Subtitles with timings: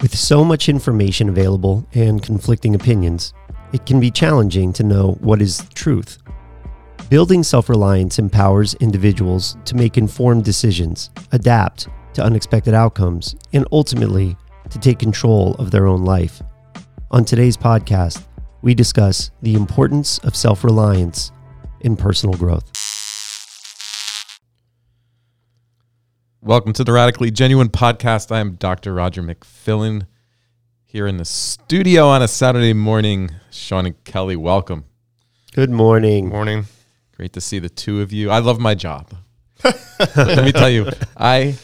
[0.00, 3.34] With so much information available and conflicting opinions,
[3.74, 6.16] it can be challenging to know what is truth.
[7.10, 14.38] Building self reliance empowers individuals to make informed decisions, adapt to unexpected outcomes, and ultimately
[14.70, 16.40] to take control of their own life.
[17.10, 18.24] On today's podcast,
[18.62, 21.30] we discuss the importance of self reliance
[21.82, 22.72] in personal growth.
[26.42, 28.32] Welcome to the Radically Genuine Podcast.
[28.32, 28.94] I am Dr.
[28.94, 30.06] Roger McFillin
[30.86, 33.30] here in the studio on a Saturday morning.
[33.50, 34.84] Sean and Kelly, welcome.
[35.52, 36.30] Good morning.
[36.30, 36.64] Morning.
[37.14, 38.30] Great to see the two of you.
[38.30, 39.12] I love my job.
[40.16, 41.58] Let me tell you, I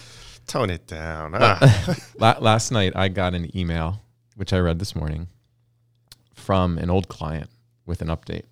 [0.47, 1.33] Tone it down.
[1.35, 1.97] Ah.
[2.41, 4.03] last night I got an email,
[4.35, 5.29] which I read this morning,
[6.35, 7.49] from an old client
[7.87, 8.45] with an update.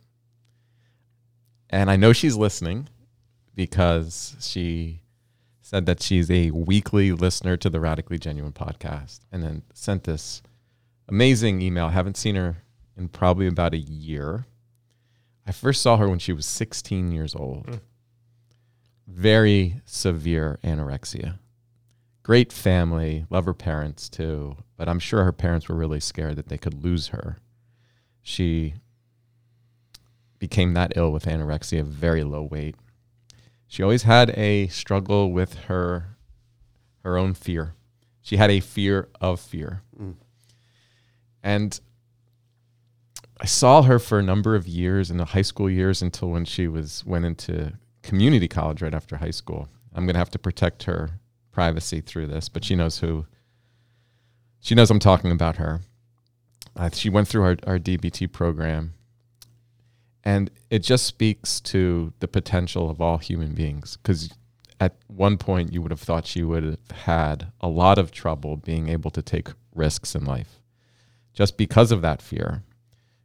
[1.69, 2.89] And I know she's listening
[3.55, 5.03] because she
[5.65, 10.43] said that she's a weekly listener to the Radically Genuine podcast and then sent this
[11.09, 11.87] amazing email.
[11.87, 12.59] I haven't seen her
[12.99, 14.45] in probably about a year.
[15.47, 17.67] I first saw her when she was 16 years old.
[17.67, 17.81] Mm.
[19.07, 21.39] Very severe anorexia.
[22.23, 26.49] Great family, love her parents too, but I'm sure her parents were really scared that
[26.49, 27.39] they could lose her.
[28.21, 28.75] She
[30.39, 32.77] became that ill with anorexia, very low weight.
[33.75, 36.17] She always had a struggle with her
[37.03, 37.75] her own fear.
[38.23, 39.83] She had a fear of fear.
[41.43, 41.81] And
[43.41, 46.45] I saw her for a number of years in the high school years until when
[46.45, 47.73] she was went into
[48.05, 49.69] community college right after high school.
[49.93, 51.19] I'm going to have to protect her
[51.51, 53.27] privacy through this, but she knows who
[54.61, 55.81] she knows I'm talking about her.
[56.77, 58.95] Uh, she went through our, our DBT program
[60.25, 64.31] and it just speaks to the potential of all human beings because
[64.81, 68.57] at one point you would have thought she would have had a lot of trouble
[68.57, 70.61] being able to take risks in life.
[71.35, 72.63] Just because of that fear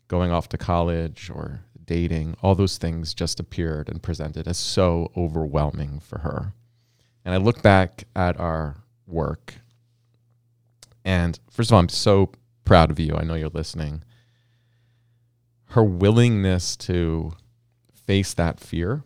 [0.08, 5.12] going off to college or dating all those things just appeared and presented as so
[5.16, 6.54] overwhelming for her.
[7.24, 8.78] And i look back at our
[9.08, 9.56] work
[11.06, 12.32] and first of all i'm so
[12.66, 13.16] proud of you.
[13.16, 14.04] I know you're listening
[15.70, 17.34] her willingness to
[17.94, 19.04] face that fear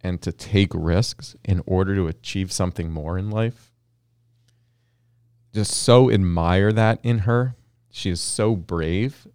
[0.00, 3.72] and to take risks in order to achieve something more in life.
[5.52, 7.56] Just so admire that in her.
[7.90, 9.26] She is so brave.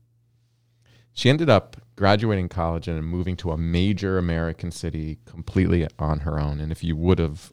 [1.12, 6.40] She ended up graduating college and moving to a major American city completely on her
[6.40, 6.60] own.
[6.60, 7.52] And if you would have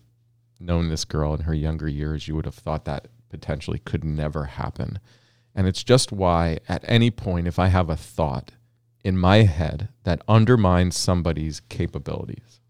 [0.60, 4.44] known this girl in her younger years, you would have thought that potentially could never
[4.44, 5.00] happen.
[5.54, 8.52] And it's just why, at any point, if I have a thought,
[9.02, 12.60] in my head that undermines somebody's capabilities.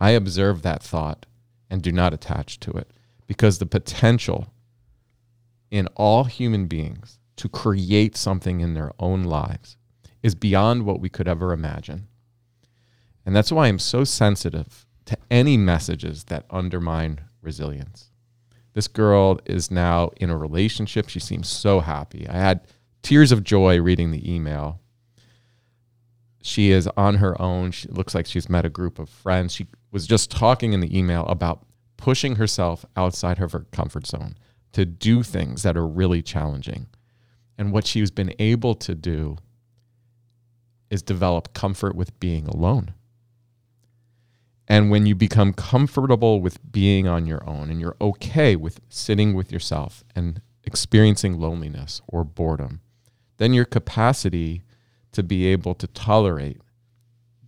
[0.00, 1.26] I observe that thought
[1.68, 2.90] and do not attach to it
[3.26, 4.52] because the potential
[5.70, 9.76] in all human beings to create something in their own lives
[10.22, 12.08] is beyond what we could ever imagine.
[13.24, 18.10] And that's why I'm so sensitive to any messages that undermine resilience.
[18.72, 21.08] This girl is now in a relationship.
[21.08, 22.26] She seems so happy.
[22.28, 22.66] I had
[23.02, 24.80] tears of joy reading the email
[26.42, 27.70] she is on her own.
[27.70, 29.54] She looks like she's met a group of friends.
[29.54, 34.36] She was just talking in the email about pushing herself outside of her comfort zone
[34.72, 36.86] to do things that are really challenging.
[37.58, 39.36] And what she's been able to do
[40.88, 42.94] is develop comfort with being alone.
[44.66, 49.34] And when you become comfortable with being on your own and you're okay with sitting
[49.34, 52.80] with yourself and experiencing loneliness or boredom,
[53.38, 54.62] then your capacity
[55.12, 56.60] to be able to tolerate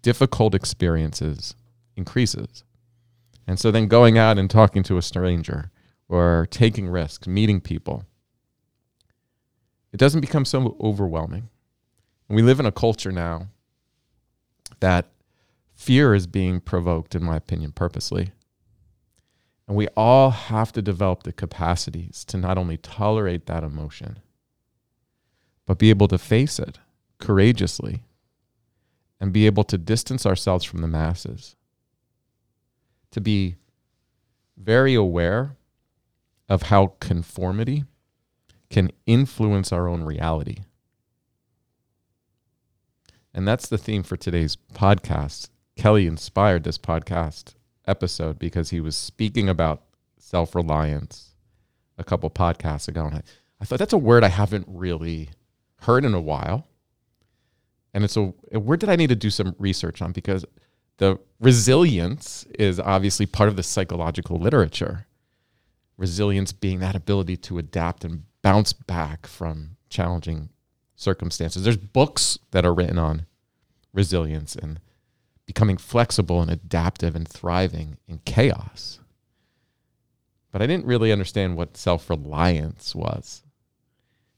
[0.03, 1.55] difficult experiences
[1.97, 2.65] increases.
[3.47, 5.71] And so then going out and talking to a stranger
[6.09, 8.05] or taking risks, meeting people,
[9.93, 11.49] it doesn't become so overwhelming.
[12.29, 13.49] And We live in a culture now
[14.81, 15.07] that
[15.75, 18.33] fear is being provoked, in my opinion, purposely.
[19.69, 24.19] And we all have to develop the capacities to not only tolerate that emotion,
[25.67, 26.79] but be able to face it
[27.23, 28.03] courageously
[29.21, 31.55] and be able to distance ourselves from the masses,
[33.13, 33.55] to be
[34.57, 35.57] very aware
[36.49, 37.85] of how conformity
[38.69, 40.65] can influence our own reality.
[43.33, 45.49] And that's the theme for today's podcast.
[45.77, 47.55] Kelly inspired this podcast
[47.87, 49.83] episode because he was speaking about
[50.19, 51.37] self reliance
[51.97, 53.07] a couple podcasts ago.
[53.07, 53.23] And I,
[53.61, 55.31] I thought that's a word I haven't really
[55.83, 56.67] heard in a while.
[57.95, 60.45] And it's a, a word that I need to do some research on because
[60.99, 65.07] the resilience is obviously part of the psychological literature.
[65.97, 70.49] Resilience being that ability to adapt and bounce back from challenging
[70.97, 71.65] circumstances.
[71.65, 73.27] There's books that are written on
[73.93, 74.81] resilience and
[75.47, 79.01] becoming flexible and adaptive and thriving in chaos.
[80.51, 83.43] But I didn't really understand what self reliance was.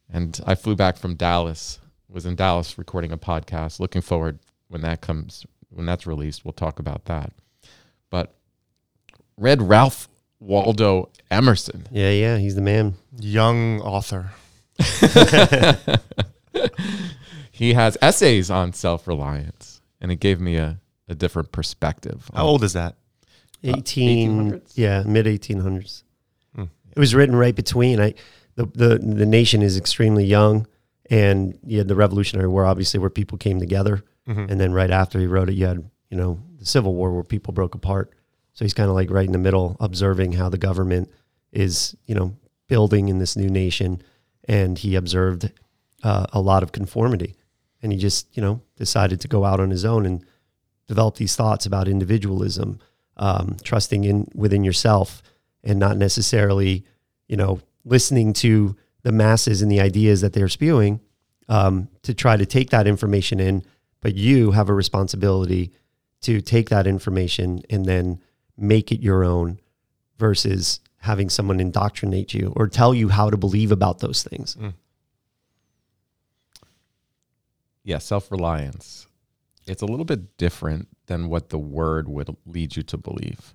[0.08, 1.80] And I flew back from Dallas,
[2.14, 3.80] was in Dallas recording a podcast.
[3.80, 4.38] Looking forward
[4.68, 7.32] when that comes, when that's released, we'll talk about that.
[8.08, 8.32] But
[9.36, 10.08] read Ralph
[10.38, 11.88] Waldo Emerson.
[11.90, 12.94] Yeah, yeah, he's the man.
[13.18, 14.30] Young author.
[17.50, 20.78] he has essays on self reliance, and it gave me a,
[21.08, 22.30] a different perspective.
[22.32, 22.94] How old is that?
[23.64, 24.72] 18, 1800s?
[24.74, 26.04] yeah, mid 1800s.
[26.54, 26.64] Hmm.
[26.94, 28.00] It was written right between.
[28.00, 28.14] I
[28.56, 30.68] the, the the nation is extremely young,
[31.10, 34.50] and you had the Revolutionary War, obviously, where people came together, Mhm.
[34.50, 37.22] and then right after he wrote it, you had you know the Civil War, where
[37.24, 38.10] people broke apart.
[38.52, 41.10] So he's kind of like right in the middle, observing how the government
[41.52, 42.36] is you know
[42.68, 44.00] building in this new nation,
[44.48, 45.50] and he observed
[46.02, 47.34] uh, a lot of conformity,
[47.82, 50.24] and he just you know decided to go out on his own and
[50.86, 52.78] develop these thoughts about individualism,
[53.16, 55.22] um, trusting in within yourself,
[55.62, 56.84] and not necessarily,
[57.28, 61.00] you know, listening to the masses and the ideas that they're spewing
[61.48, 63.62] um, to try to take that information in.
[64.00, 65.70] But you have a responsibility
[66.22, 68.20] to take that information and then
[68.56, 69.60] make it your own,
[70.18, 74.56] versus having someone indoctrinate you or tell you how to believe about those things.
[77.84, 79.06] yeah, self reliance.
[79.66, 83.54] It's a little bit different than what the word would lead you to believe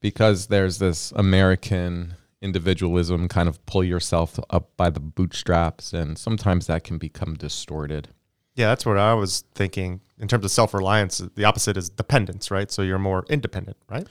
[0.00, 6.66] because there's this American individualism kind of pull yourself up by the bootstraps, and sometimes
[6.66, 8.08] that can become distorted.
[8.54, 10.00] Yeah, that's what I was thinking.
[10.18, 12.70] In terms of self reliance, the opposite is dependence, right?
[12.70, 14.06] So you're more independent, right?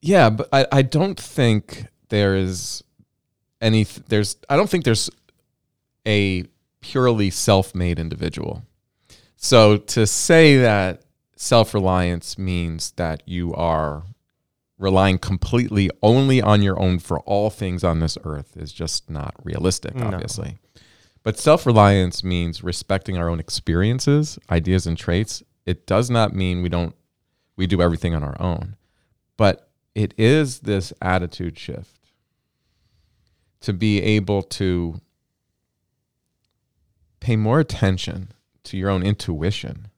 [0.00, 2.82] Yeah, but I, I don't think there is
[3.60, 5.10] any there's I don't think there's
[6.06, 6.44] a
[6.80, 8.62] purely self-made individual.
[9.36, 11.02] So to say that
[11.36, 14.04] self-reliance means that you are
[14.78, 19.34] relying completely only on your own for all things on this earth is just not
[19.42, 20.06] realistic, No.
[20.06, 20.58] obviously.
[21.24, 25.42] But self-reliance means respecting our own experiences, ideas and traits.
[25.66, 26.94] It does not mean we don't
[27.56, 28.76] we do everything on our own.
[29.36, 31.98] But it is this attitude shift
[33.60, 35.00] to be able to
[37.18, 38.28] pay more attention
[38.62, 39.88] to your own intuition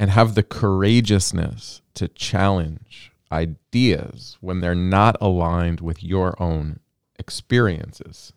[0.00, 6.80] and have the courageousness to challenge ideas when they're not aligned with your own
[7.18, 8.32] experiences.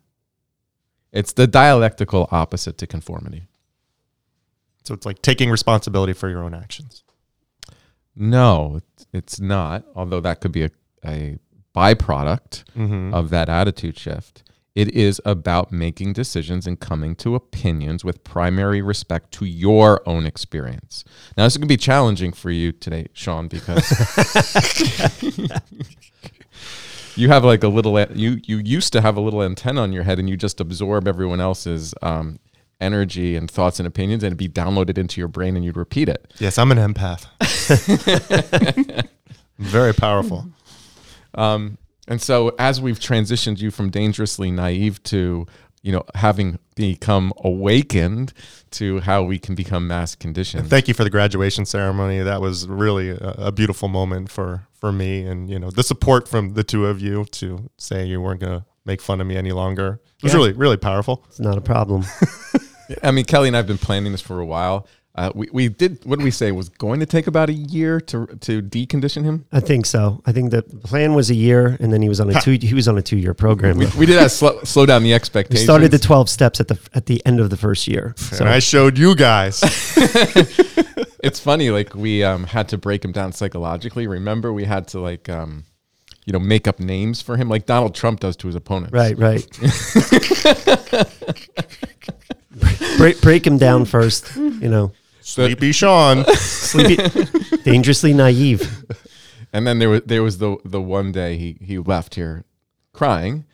[1.11, 3.47] It's the dialectical opposite to conformity.
[4.83, 7.03] So it's like taking responsibility for your own actions.
[8.15, 8.81] No,
[9.13, 10.71] it's- not, although that could be a,
[11.05, 11.39] a
[11.75, 13.13] byproduct Mm-hmm.
[13.13, 14.43] of that attitude shift.
[14.75, 20.25] It is about making decisions and coming to opinions with primary respect to your own
[20.25, 21.03] experience.
[21.35, 23.89] Now, this is going to be challenging for you today, Sean, because
[27.15, 27.99] you have like a little.
[28.13, 31.07] You you used to have a little antenna on your head, and you just absorb
[31.07, 32.39] everyone else's um,
[32.79, 36.09] energy and thoughts and opinions, and it'd be downloaded into your brain, and you'd repeat
[36.09, 36.33] it.
[36.39, 37.25] Yes, I'm an empath.
[39.57, 40.45] Very powerful.
[41.33, 41.77] Um,
[42.09, 45.45] and so as we've transitioned you from dangerously naive to,
[45.81, 48.33] you know, having become awakened
[48.71, 50.69] to how we can become mass conditioned.
[50.69, 52.19] Thank you for the graduation ceremony.
[52.19, 56.27] That was really a, a beautiful moment for for me, and you know the support
[56.27, 59.35] from the two of you to say you weren't going to make fun of me
[59.37, 59.99] any longer.
[60.17, 60.37] It was Yeah.
[60.39, 61.23] really really powerful.
[61.29, 62.03] It's not a problem.
[63.03, 64.87] I mean, Kelly and I have been planning this for a while.
[65.15, 67.99] Uh, we, we did, what did we say, was going to take about a year
[67.99, 69.45] to to decondition him?
[69.51, 70.21] I think so.
[70.25, 72.51] I think the plan was a year, and then he was on a two.
[72.51, 73.77] He was on a two-year program.
[73.77, 76.79] We, we did have slow, slow down the We started the twelve steps at the
[76.93, 78.13] at the end of the first year.
[78.17, 79.61] So and I showed you guys.
[81.23, 84.99] it's funny like we um, had to break him down psychologically remember we had to
[84.99, 85.63] like um,
[86.25, 89.17] you know make up names for him like donald trump does to his opponents right,
[89.17, 89.45] right.
[92.99, 94.35] break break him down first.
[94.35, 94.91] You know,
[95.21, 96.25] Sleepy Sean.
[96.35, 96.97] sleepy,
[97.63, 98.85] dangerously naive.
[99.53, 102.43] and then there was there was the the one day he he left here
[102.93, 103.45] crying,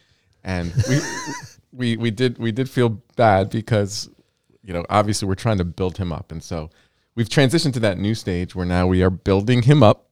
[0.44, 1.00] and we
[1.72, 4.10] we we did we did feel bad because
[4.64, 6.70] you know obviously we're trying to build him up, and so
[7.16, 10.06] we've transitioned to that new stage where now we are building him up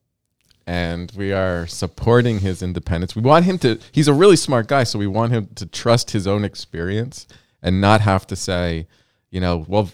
[0.65, 3.15] and we are supporting his independence.
[3.15, 6.11] We want him to, he's a really smart guy, so we want him to trust
[6.11, 7.27] his own experience
[7.61, 8.87] and not have to say,
[9.33, 9.89] you know, well,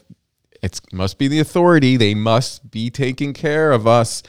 [0.61, 1.95] it must be the authority.
[1.95, 4.21] They must be taking care of us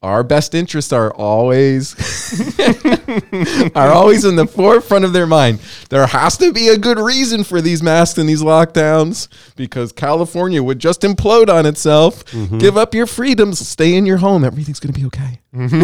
[0.00, 1.94] our best interests are always
[3.74, 5.58] are always in the forefront of their mind.
[5.90, 10.62] There has to be a good reason for these masks and these lockdowns because California
[10.62, 12.24] would just implode on itself.
[12.26, 12.58] Mm-hmm.
[12.58, 14.44] Give up your freedoms, stay in your home.
[14.44, 15.40] Everything's going to be okay.
[15.52, 15.80] Mm-hmm.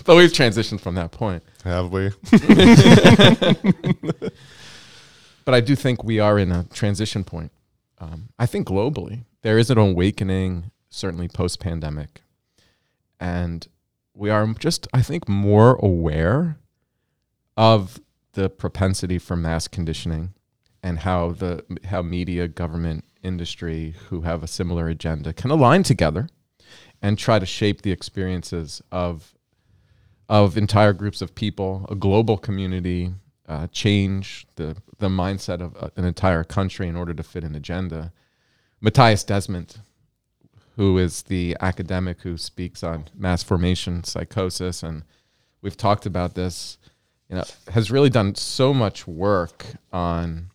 [0.04, 1.44] but we've transitioned from that point.
[1.62, 2.10] Have we?
[5.48, 7.52] but I do think we are in a transition point.
[7.96, 12.20] Um, I think globally there is an awakening certainly post pandemic.
[13.18, 13.66] And
[14.12, 16.58] we are just, I think, more aware
[17.56, 17.98] of
[18.34, 20.34] the propensity for mass conditioning
[20.82, 26.28] and how the how media, government, industry who have a similar agenda can align together
[27.00, 29.34] and try to shape the experiences of
[30.28, 33.14] of entire groups of people, a global community,
[33.48, 37.54] uh, change the the mindset of uh, an entire country in order to fit an
[37.54, 38.12] agenda.
[38.82, 39.78] Mattias Desmet,
[40.76, 45.04] who is the academic who speaks on mass formation psychosis, and
[45.62, 46.78] we've talked about this.
[47.28, 50.50] You know, has really done so much work on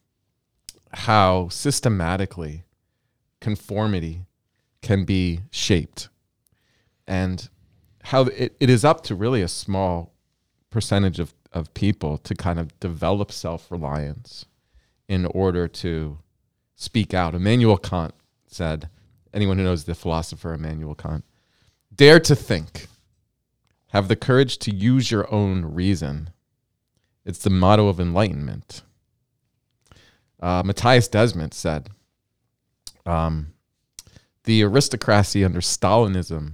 [0.91, 2.63] how systematically
[3.39, 4.25] conformity
[4.81, 6.09] can be shaped,
[7.07, 7.47] and
[8.05, 10.13] how it, it is up to really a small
[10.71, 14.45] percentage of, of people to kind of develop self reliance
[15.07, 16.19] in order to
[16.75, 17.35] speak out.
[17.35, 18.13] Immanuel Kant
[18.47, 18.89] said,
[19.33, 21.23] anyone who knows the philosopher Immanuel Kant.
[21.93, 22.87] Dare to think.
[23.87, 26.31] Have the courage to use your own reason.
[27.25, 28.81] It's the motto of enlightenment.
[30.39, 31.89] Uh, Mattias Desmet said,
[33.05, 33.53] um,
[34.43, 36.53] the aristocracy under Stalinism,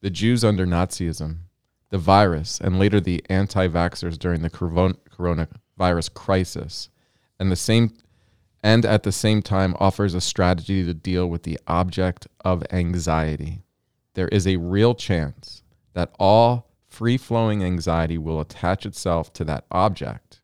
[0.00, 1.38] the Jews under Nazism,
[1.90, 6.88] the virus, and later the anti vaxxers during the coronavirus crisis,
[7.38, 7.92] and the same
[8.62, 13.62] and at the same time offers a strategy to deal with the object of anxiety.
[14.14, 15.62] There is a real chance
[15.94, 20.40] that all free flowing anxiety will attach itself to that object,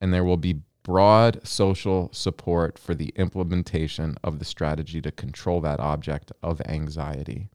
[0.00, 5.60] and there will be broad social support for the implementation of the strategy to control
[5.60, 7.48] that object of anxiety.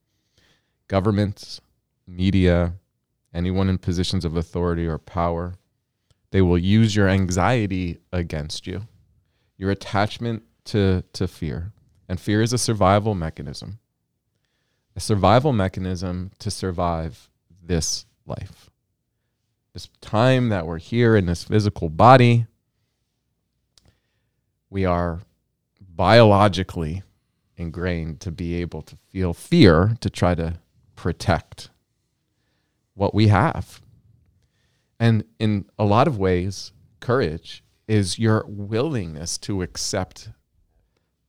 [0.88, 1.60] Governments,
[2.08, 2.76] media,
[3.36, 5.56] anyone in positions of authority or power,
[6.32, 8.88] they will use your anxiety against you
[9.58, 11.72] your attachment to, to fear.
[12.08, 13.80] And fear is a survival mechanism,
[14.96, 17.30] a survival mechanism to survive
[17.64, 18.70] this life.
[19.74, 22.46] This time that we're here in this physical body,
[24.70, 25.22] we are
[25.82, 27.04] biologically
[27.58, 30.60] ingrained to be able to feel fear to try to
[30.96, 31.70] protect
[32.96, 33.82] what we have.
[35.00, 40.30] And in a lot of ways, courage is your willingness to accept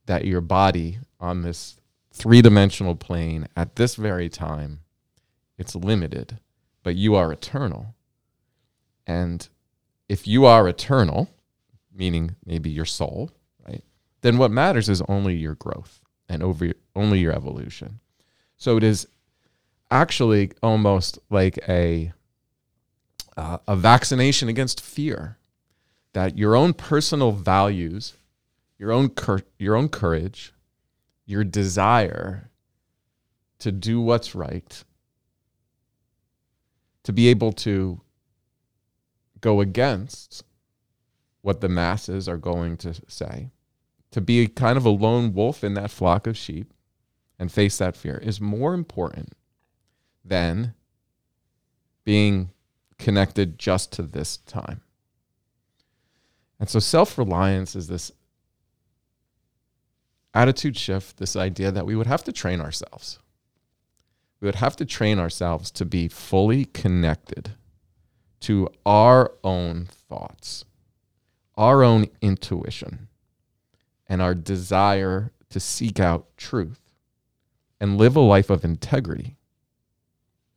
[0.05, 1.79] that your body on this
[2.11, 4.79] three dimensional plane at this very time,
[5.57, 6.39] it's limited,
[6.81, 7.93] but you are eternal.
[9.05, 9.47] And
[10.09, 11.29] if you are eternal,
[11.93, 13.31] meaning maybe your soul,
[13.67, 13.83] right,
[14.21, 17.99] then what matters is only your growth and over only your evolution.
[18.55, 19.07] So it is
[19.89, 22.13] actually almost like a
[23.35, 25.37] uh, a vaccination against fear.
[26.13, 28.13] That your own personal values,
[28.79, 30.53] your own cur- your own courage,
[31.25, 32.49] your desire
[33.59, 34.83] to do what's right,
[37.03, 38.01] to be able to
[39.41, 40.43] go against
[41.41, 43.51] what the masses are going to say,
[44.11, 46.73] to be kind of a lone wolf in that flock of sheep
[47.37, 49.33] and face that fear is more important
[50.27, 50.73] than
[52.03, 52.51] being
[52.97, 54.81] connected just to this time.
[56.59, 58.11] And so self reliance is this
[60.33, 63.19] attitude shift, this idea that we would have to train ourselves.
[64.39, 67.51] We would have to train ourselves to be fully connected
[68.41, 70.63] to our own thoughts,
[71.55, 73.07] our own intuition,
[74.07, 76.81] and our desire to seek out truth
[77.79, 79.37] and live a life of integrity.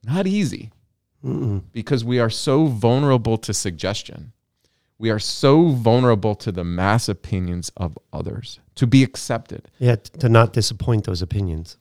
[0.04, 0.71] Not easy
[1.25, 1.62] Mm-mm.
[1.73, 4.33] because we are so vulnerable to suggestion
[5.00, 9.71] we are so vulnerable to the mass opinions of others to be accepted.
[9.78, 11.78] Yeah, to not disappoint those opinions.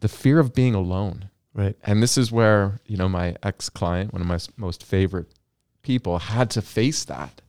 [0.00, 1.30] The fear of being alone.
[1.54, 1.74] Right.
[1.82, 5.32] And this is where, you know, my ex client, one of my most favorite
[5.82, 7.40] people had to face that.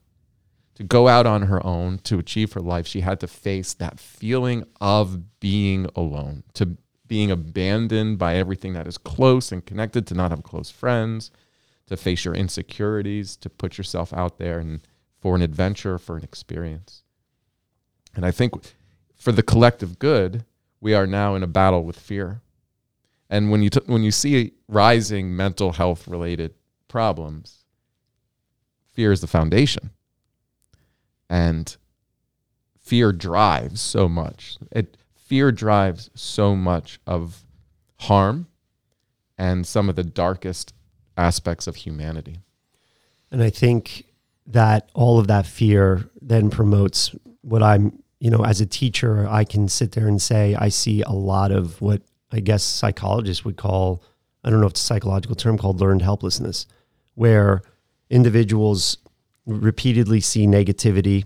[0.76, 4.00] To go out on her own, to achieve her life, she had to face that
[4.00, 6.78] feeling of being alone, to
[7.12, 11.30] being abandoned by everything that is close and connected, to not have close friends,
[11.84, 14.80] to face your insecurities, to put yourself out there and
[15.20, 17.02] for an adventure, for an experience.
[18.14, 18.54] And I think
[19.14, 20.46] for the collective good,
[20.80, 22.40] we are now in a battle with fear.
[23.28, 26.54] And when you t- when you see rising mental health related
[26.88, 27.66] problems,
[28.94, 29.90] fear is the foundation.
[31.28, 31.76] And
[32.80, 34.56] fear drives so much.
[34.70, 34.96] It
[35.32, 37.42] fear drives so much of
[38.00, 38.46] harm
[39.38, 40.74] and some of the darkest
[41.16, 42.40] aspects of humanity.
[43.30, 44.04] And I think
[44.46, 49.44] that all of that fear then promotes what I'm, you know, as a teacher, I
[49.44, 53.56] can sit there and say, I see a lot of what I guess psychologists would
[53.56, 54.02] call,
[54.44, 56.66] I don't know if it's a psychological term called learned helplessness,
[57.14, 57.62] where
[58.10, 58.98] individuals
[59.46, 61.24] repeatedly see negativity,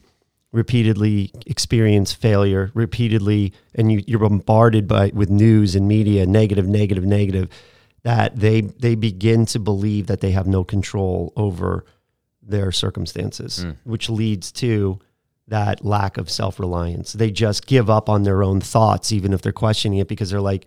[0.56, 7.04] repeatedly experience failure, repeatedly, and you, you're bombarded by with news and media, negative, negative,
[7.04, 7.48] negative,
[8.02, 11.84] that they they begin to believe that they have no control over
[12.42, 13.76] their circumstances, Mm.
[13.84, 14.98] which leads to
[15.48, 17.12] that lack of self reliance.
[17.12, 20.40] They just give up on their own thoughts, even if they're questioning it, because they're
[20.52, 20.64] like,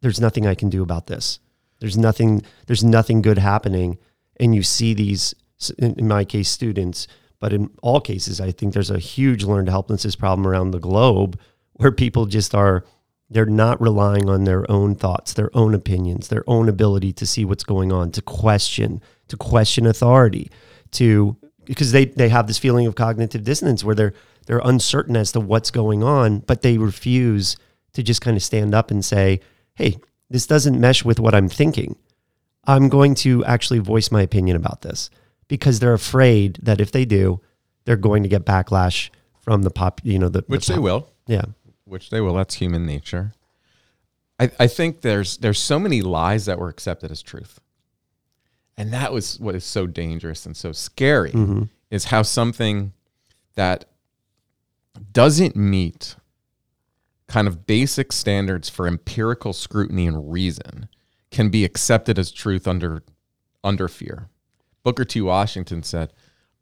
[0.00, 1.38] "There's nothing I can do about this.
[1.78, 2.42] There's nothing.
[2.66, 3.98] There's nothing good happening."
[4.40, 5.34] And you see these,
[5.78, 7.06] in my case, students,
[7.40, 11.38] but in all cases, I think there's a huge learned helplessness problem around the globe
[11.72, 12.84] where people just are.
[13.30, 17.44] They're not relying on their own thoughts, their own opinions, their own ability to see
[17.44, 20.50] what's going on, to question, to question authority,
[20.92, 24.14] to because they they have this feeling of cognitive dissonance where they're
[24.46, 27.56] they're uncertain as to what's going on, but they refuse
[27.92, 29.40] to just kind of stand up and say,
[29.74, 29.96] "Hey,
[30.28, 31.96] this doesn't mesh with what I'm thinking.
[32.64, 35.08] I'm going to actually voice my opinion about this."
[35.50, 37.40] Because they're afraid that if they do,
[37.84, 39.10] they're going to get backlash
[39.40, 41.08] from the pop, you know, the Which the they pop- will.
[41.26, 41.44] Yeah.
[41.84, 42.34] which they will.
[42.34, 43.34] That's human nature.
[44.38, 47.60] I, I think there's there's so many lies that were accepted as truth,
[48.78, 52.92] and that was what is so dangerous and so scary hmm is how something
[53.56, 53.84] that
[55.12, 56.14] doesn't meet
[57.26, 60.88] kind of basic standards for empirical scrutiny and reason
[61.32, 63.02] can be accepted as truth under
[63.64, 64.28] under fear.
[64.82, 65.20] Booker T.
[65.20, 66.12] Washington said,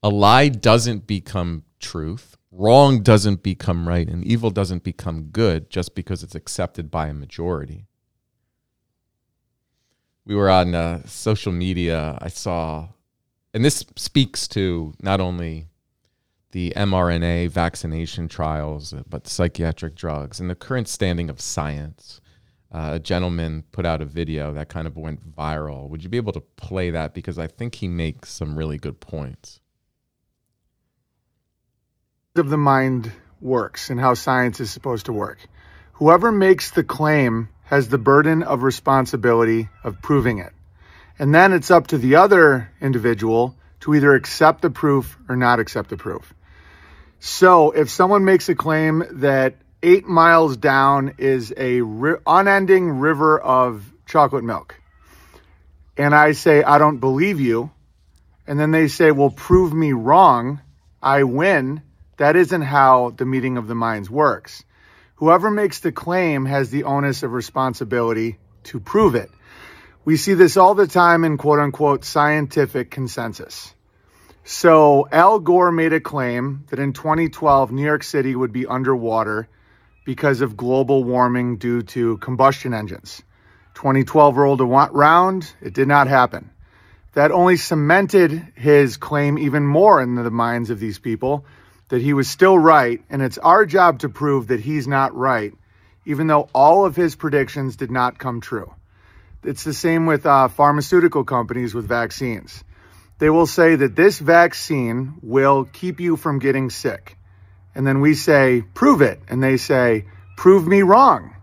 [0.02, 5.94] "A lie doesn't become truth, wrong doesn't become right, and evil doesn't become good just
[5.94, 7.86] because it's accepted by a majority."
[10.24, 12.18] We were on uh, social media.
[12.20, 12.88] I saw,
[13.54, 15.68] and this speaks to not only
[16.50, 22.20] the mRNA vaccination trials, but psychiatric drugs and the current standing of science.
[22.70, 25.88] Uh, a gentleman put out a video that kind of went viral.
[25.88, 27.14] Would you be able to play that?
[27.14, 29.60] Because I think he makes some really good points.
[32.36, 35.38] of the mind works and how science is supposed to work.
[35.94, 40.52] Whoever makes the claim has the burden of responsibility of proving it.
[41.18, 45.58] And then it's up to the other individual to either accept the proof or not
[45.58, 46.32] accept the proof.
[47.18, 53.38] So if someone makes a claim that eight miles down is a ri- unending river
[53.38, 54.80] of chocolate milk,
[55.96, 57.70] and I say, I don't believe you,
[58.46, 60.60] and then they say, well, prove me wrong,
[61.02, 61.82] I win,
[62.16, 64.64] that isn't how the meeting of the minds works.
[65.16, 69.30] Whoever makes the claim has the onus of responsibility to prove it.
[70.04, 73.74] We see this all the time in quote unquote scientific consensus.
[74.44, 79.48] So Al Gore made a claim that in 2012, New York City would be underwater
[80.08, 83.22] because of global warming due to combustion engines.
[83.74, 86.48] 2012 rolled around, it did not happen.
[87.12, 91.44] That only cemented his claim even more in the minds of these people
[91.90, 95.52] that he was still right, and it's our job to prove that he's not right,
[96.06, 98.72] even though all of his predictions did not come true.
[99.44, 102.64] It's the same with uh, pharmaceutical companies with vaccines.
[103.18, 107.17] They will say that this vaccine will keep you from getting sick.
[107.78, 109.20] And then we say, prove it.
[109.28, 110.04] And they say,
[110.36, 111.36] prove me wrong.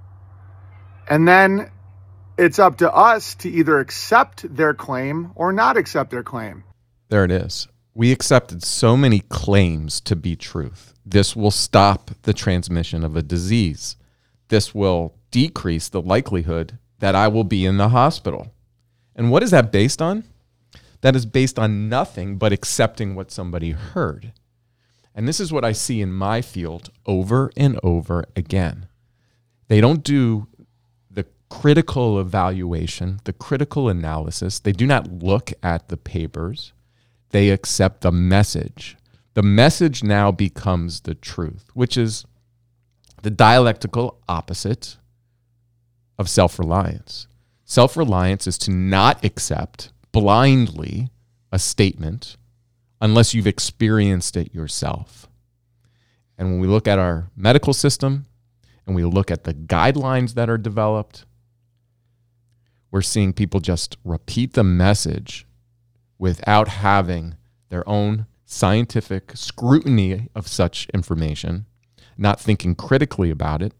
[1.09, 1.71] And then
[2.37, 6.65] it's up to us to either accept their claim or not accept their claim.
[7.07, 7.69] There it is.
[7.93, 10.93] We accepted so many claims to be truth.
[11.05, 13.95] This will stop the transmission of a disease.
[14.49, 18.51] This will decrease the likelihood that I will be in the hospital.
[19.15, 20.25] And what is that based on?
[20.99, 24.33] That is based on nothing but accepting what somebody heard.
[25.15, 28.87] And this is what I see in my field over and over again.
[29.69, 30.47] They don't do
[31.09, 34.59] the critical evaluation, the critical analysis.
[34.59, 36.73] They do not look at the papers.
[37.31, 38.95] they accept the message.
[39.33, 42.25] The message now becomes the truth, which is
[43.23, 44.97] the dialectical opposite
[46.17, 47.27] of self reliance.
[47.65, 51.09] Self reliance is to not accept blindly
[51.51, 52.37] a statement
[53.01, 55.27] unless you've experienced it yourself.
[56.37, 58.25] And when we look at our medical system
[58.85, 61.25] and we look at the guidelines that are developed,
[62.91, 65.45] we're seeing people just repeat the message
[66.17, 67.35] without having
[67.69, 71.65] their own scientific scrutiny of such information,
[72.17, 73.73] not thinking critically about it,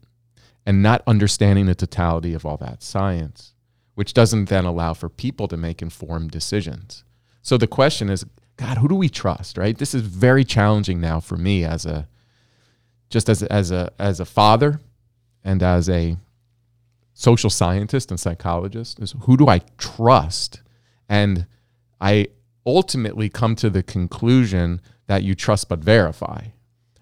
[0.66, 3.54] and not understanding the totality of all that science,
[3.94, 7.04] which doesn't then allow for people to make informed decisions.
[7.40, 9.76] So the question is, God, who do we trust, right?
[9.76, 12.08] This is very challenging now for me as a
[13.10, 14.80] just as as a as a father
[15.44, 16.16] and as a
[17.12, 20.62] social scientist and psychologist is who do I trust?
[21.08, 21.46] And
[22.00, 22.28] I
[22.64, 26.46] ultimately come to the conclusion that you trust but verify.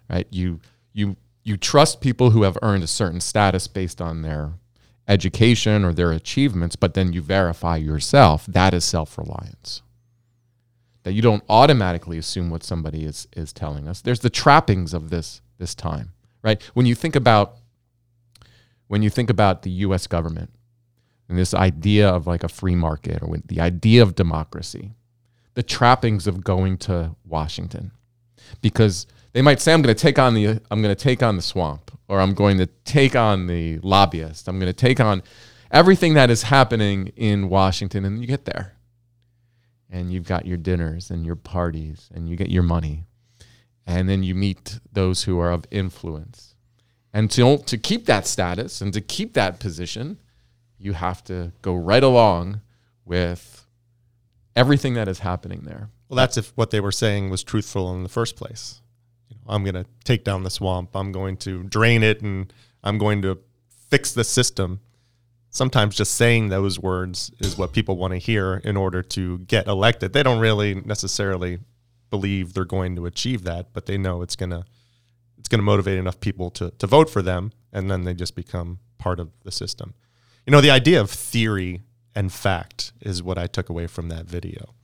[0.09, 0.27] Right?
[0.29, 0.59] You
[0.93, 4.53] you you trust people who have earned a certain status based on their
[5.07, 8.45] education or their achievements, but then you verify yourself.
[8.47, 9.83] That is self-reliance
[11.05, 14.01] that you don't automatically assume what somebody is is telling us.
[14.01, 16.61] There's the trappings of this this time, right?
[16.73, 17.57] When you think about
[18.87, 20.49] when you think about the US government
[21.29, 24.95] and this idea of like a free market or the idea of democracy,
[25.53, 27.91] the trappings of going to Washington.
[28.61, 31.35] Because they might say I'm going to take on the I'm going to take on
[31.35, 34.47] the swamp or I'm going to take on the lobbyist.
[34.47, 35.21] I'm going to take on
[35.69, 38.74] everything that is happening in Washington and you get there
[39.95, 43.05] and you've got your dinners and your parties and you get your money
[43.87, 46.55] and then you meet those who are of influence
[47.13, 50.17] and to, to keep that status and to keep that position
[50.77, 52.61] you have to go right along
[53.05, 53.65] with
[54.55, 58.03] everything that is happening there Well, that's if what they were saying was truthful in
[58.03, 58.81] the first place.
[59.29, 60.95] You know, I'm going to take down the swamp.
[60.95, 62.53] I'm going to drain it, and
[62.83, 63.39] I'm going to
[63.89, 64.81] fix the system.
[65.55, 69.67] Sometimes just saying those words is what people want to hear in order to get
[69.67, 70.11] elected.
[70.13, 71.59] They don't really necessarily
[72.09, 74.65] believe they're going to achieve that, but they know it's to
[75.37, 78.79] it's to motivate enough people to to vote for them, and then they just become
[78.97, 79.93] part of the system.
[80.45, 84.25] You know, the idea of theory and fact is what I took away from that
[84.25, 84.75] video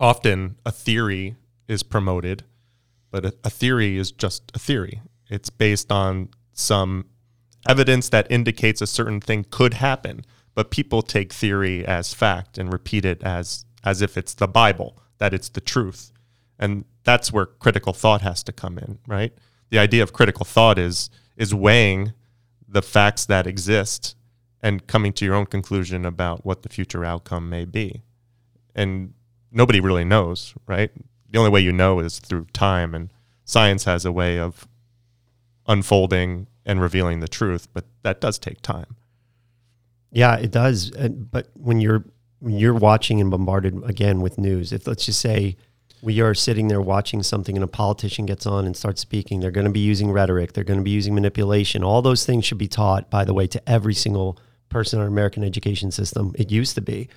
[0.00, 1.36] often a theory
[1.68, 2.44] is promoted,
[3.10, 5.02] but a, a theory is just a theory.
[5.28, 7.04] It's based on some
[7.68, 12.72] evidence that indicates a certain thing could happen, but people take theory as fact and
[12.72, 16.12] repeat it as as if it's the Bible, that it's the truth.
[16.58, 19.32] And that's where critical thought has to come in, right?
[19.70, 22.12] The idea of critical thought is is weighing
[22.68, 24.16] the facts that exist
[24.62, 28.02] and coming to your own conclusion about what the future outcome may be.
[28.74, 29.14] And
[29.50, 30.90] nobody really knows, right?
[31.30, 33.10] The only way you know is through time, and
[33.44, 34.68] science has a way of
[35.66, 38.96] unfolding and revealing the truth, but that does take time.
[40.10, 40.94] Yeah, it does.
[40.94, 42.04] Uh, But when you're
[42.40, 45.56] when you're watching and bombarded again with news, if let's just say
[46.02, 49.50] we are sitting there watching something and a politician gets on and starts speaking, they're
[49.50, 51.84] going to be using rhetoric, they're going to be using manipulation.
[51.84, 54.38] All those things should be taught, by the way, to every single
[54.70, 56.32] person in our American education system.
[56.38, 57.08] It used to be.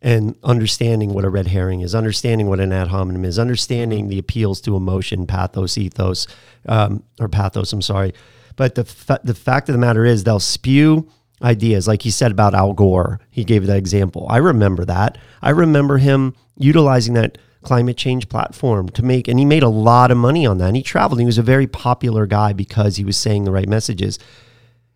[0.00, 4.18] And understanding what a red herring is, understanding what an ad hominem is, understanding the
[4.18, 6.26] appeals to emotion, pathos, ethos,
[6.66, 8.12] um, or pathos, I'm sorry.
[8.56, 11.08] But the, fa- the fact of the matter is, they'll spew
[11.42, 13.20] ideas, like he said about Al Gore.
[13.30, 14.26] He gave that example.
[14.30, 15.18] I remember that.
[15.40, 20.10] I remember him utilizing that climate change platform to make, and he made a lot
[20.10, 20.66] of money on that.
[20.68, 21.20] And he traveled.
[21.20, 24.18] He was a very popular guy because he was saying the right messages.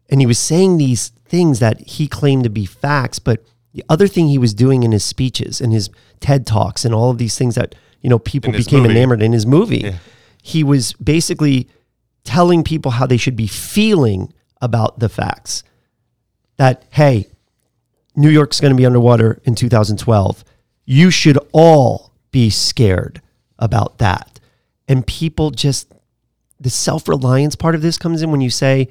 [0.09, 4.07] And he was saying these things that he claimed to be facts, but the other
[4.07, 5.90] thing he was doing in his speeches and his
[6.21, 8.92] TED Talks and all of these things that, you know, people became movie.
[8.92, 9.99] enamored in his movie, Yeah.
[10.42, 11.69] he was basically
[12.26, 15.62] telling people how they should be feeling about the facts.
[16.58, 17.28] That, hey,
[18.14, 20.44] New York's going to be underwater in 2012.
[20.84, 23.22] You should all be scared
[23.58, 24.40] about that.
[24.88, 25.92] And people just,
[26.60, 28.88] the self reliance part of this comes in when you say,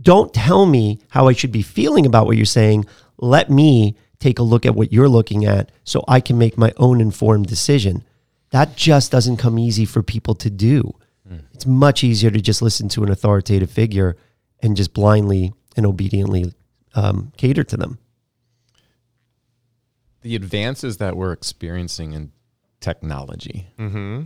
[0.00, 2.86] don't tell me how I should be feeling about what you're saying.
[3.18, 6.72] Let me take a look at what you're looking at so I can make my
[6.76, 8.04] own informed decision.
[8.50, 10.94] That just doesn't come easy for people to do.
[11.60, 14.16] It's much easier to just listen to an authoritative figure
[14.62, 16.54] and just blindly and obediently
[16.94, 17.98] um, cater to them.
[20.22, 22.32] the advances that we're experiencing in
[22.80, 24.22] technology, Mm-hmm.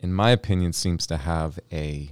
[0.00, 2.10] in my opinion, seems to have a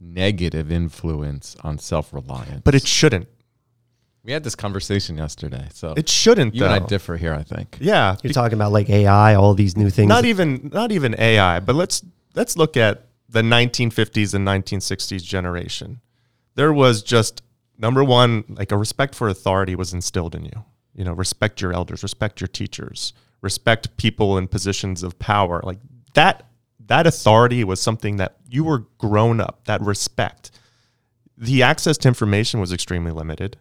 [0.00, 2.62] negative influence on self reliance.
[2.64, 3.28] But it shouldn't.
[4.24, 6.54] We had this conversation yesterday, so It shouldn't.
[6.54, 6.86] you and I though.
[6.86, 7.34] differ here.
[7.34, 7.76] I think.
[7.78, 10.08] Yeah, You're talking about like AI, all these new things.
[10.08, 12.02] not even not even AI, but let's
[12.34, 16.00] let's look at the 1950s and 1960s generation.
[16.54, 17.42] There was just
[17.76, 20.64] number one, like a respect for authority was instilled in you.
[20.94, 25.60] You know, respect your elders, respect your teachers, respect people in positions of power.
[25.62, 25.78] Like
[26.14, 26.44] that
[26.88, 29.60] that authority was something that you were grown up.
[29.66, 30.50] That respect.
[31.36, 33.58] The access to information was extremely limited.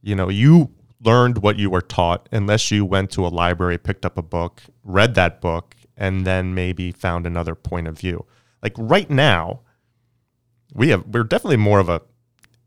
[0.00, 0.70] You know, you
[1.04, 4.62] learned what you were taught unless you went to a library, picked up a book,
[4.82, 8.24] read that book, and then maybe found another point of view.
[8.62, 9.60] Like right now,
[10.74, 12.02] we have we're definitely more of a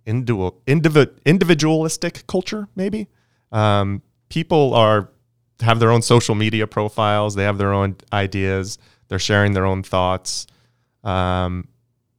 [0.05, 0.61] individual
[1.25, 2.67] individualistic culture.
[2.75, 3.07] Maybe
[3.51, 5.09] um, people are
[5.61, 7.35] have their own social media profiles.
[7.35, 8.77] They have their own ideas.
[9.07, 10.47] They're sharing their own thoughts.
[11.03, 11.67] Um,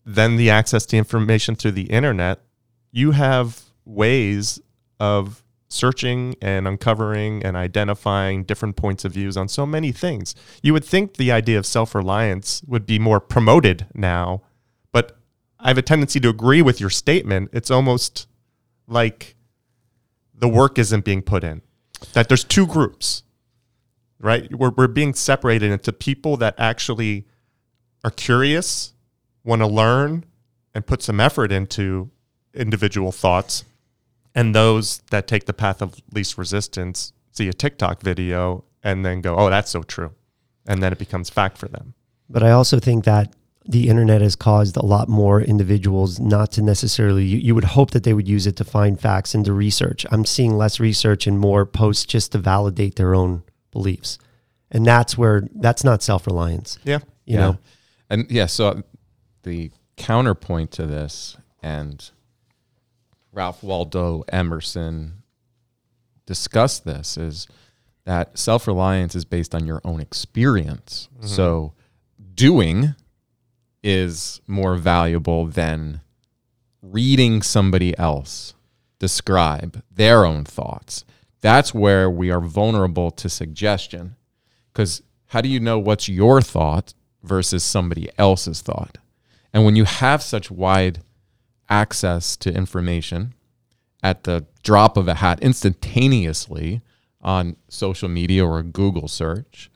[0.04, 2.40] then the access to information through the internet,
[2.90, 4.60] you have ways
[5.00, 5.41] of
[5.72, 10.34] searching and uncovering and identifying different points of views on so many things.
[10.62, 14.42] You would think the idea of self-reliance would be more promoted now,
[14.92, 15.18] but
[15.58, 17.50] I have a tendency to agree with your statement.
[17.52, 18.26] It's almost
[18.86, 19.34] like
[20.34, 21.62] the work isn't being put in.
[22.12, 23.22] That there's two groups,
[24.18, 24.52] right?
[24.54, 27.26] We're, we're being separated into people that actually
[28.04, 28.92] are curious,
[29.44, 30.24] want to learn,
[30.74, 32.10] and put some effort into
[32.54, 33.64] individual thoughts,
[34.34, 39.20] and those that take the path of least resistance, see a TikTok video, and then
[39.20, 40.12] go, oh, that's so true.
[40.66, 41.94] And then it becomes fact for them.
[42.28, 46.62] But I also think that the internet has caused a lot more individuals not to
[46.62, 49.52] necessarily, you, you would hope that they would use it to find facts and to
[49.52, 50.04] research.
[50.10, 54.18] I'm seeing less research and more posts just to validate their own beliefs.
[54.70, 57.00] And that's where, that's not self reliance, Yeah.
[57.24, 57.58] you know?
[58.10, 58.82] And yeah, so
[59.42, 62.10] the counterpoint to this, and
[63.32, 65.22] Ralph Waldo Emerson
[66.26, 67.48] discussed this, is
[68.04, 71.08] that self reliance is based on your own experience.
[71.16, 71.26] Mm-hmm.
[71.26, 71.72] So
[72.34, 72.94] doing
[73.82, 76.00] is more valuable than
[76.82, 78.54] reading somebody else
[78.98, 81.04] describe their own thoughts.
[81.40, 84.16] That's where we are vulnerable to suggestion.
[84.72, 88.98] Because how do you know what's your thought versus somebody else's thought?
[89.52, 91.00] And when you have such wide
[91.68, 93.34] access to information
[94.02, 96.82] at the drop of a hat instantaneously
[97.20, 99.70] on social media or a Google search,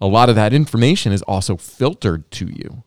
[0.00, 2.84] a lot of that information is also filtered to you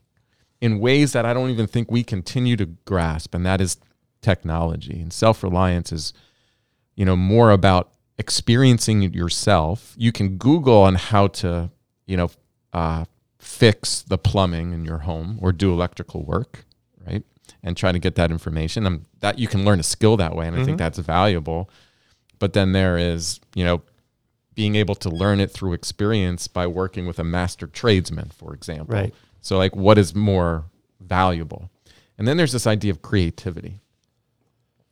[0.62, 3.78] in ways that I don't even think we continue to grasp, and that is
[4.22, 5.02] technology.
[5.02, 6.14] And self reliance is,
[6.96, 9.94] you know, more about experiencing it yourself.
[9.98, 11.72] You can Google on how to,
[12.06, 12.30] you know,
[12.72, 13.06] uh,
[13.40, 16.66] fix the plumbing in your home or do electrical work?
[17.64, 18.86] And try to get that information.
[18.86, 21.70] Um, that you can learn a skill that way, and I think that's valuable.
[22.40, 23.82] But then there is, you know,
[24.56, 28.96] being able to learn it through experience by working with a master tradesman, for example.
[28.96, 29.14] Right.
[29.42, 30.66] So, like, what is more
[31.00, 31.70] valuable?
[32.18, 33.80] And then there's this idea of creativity.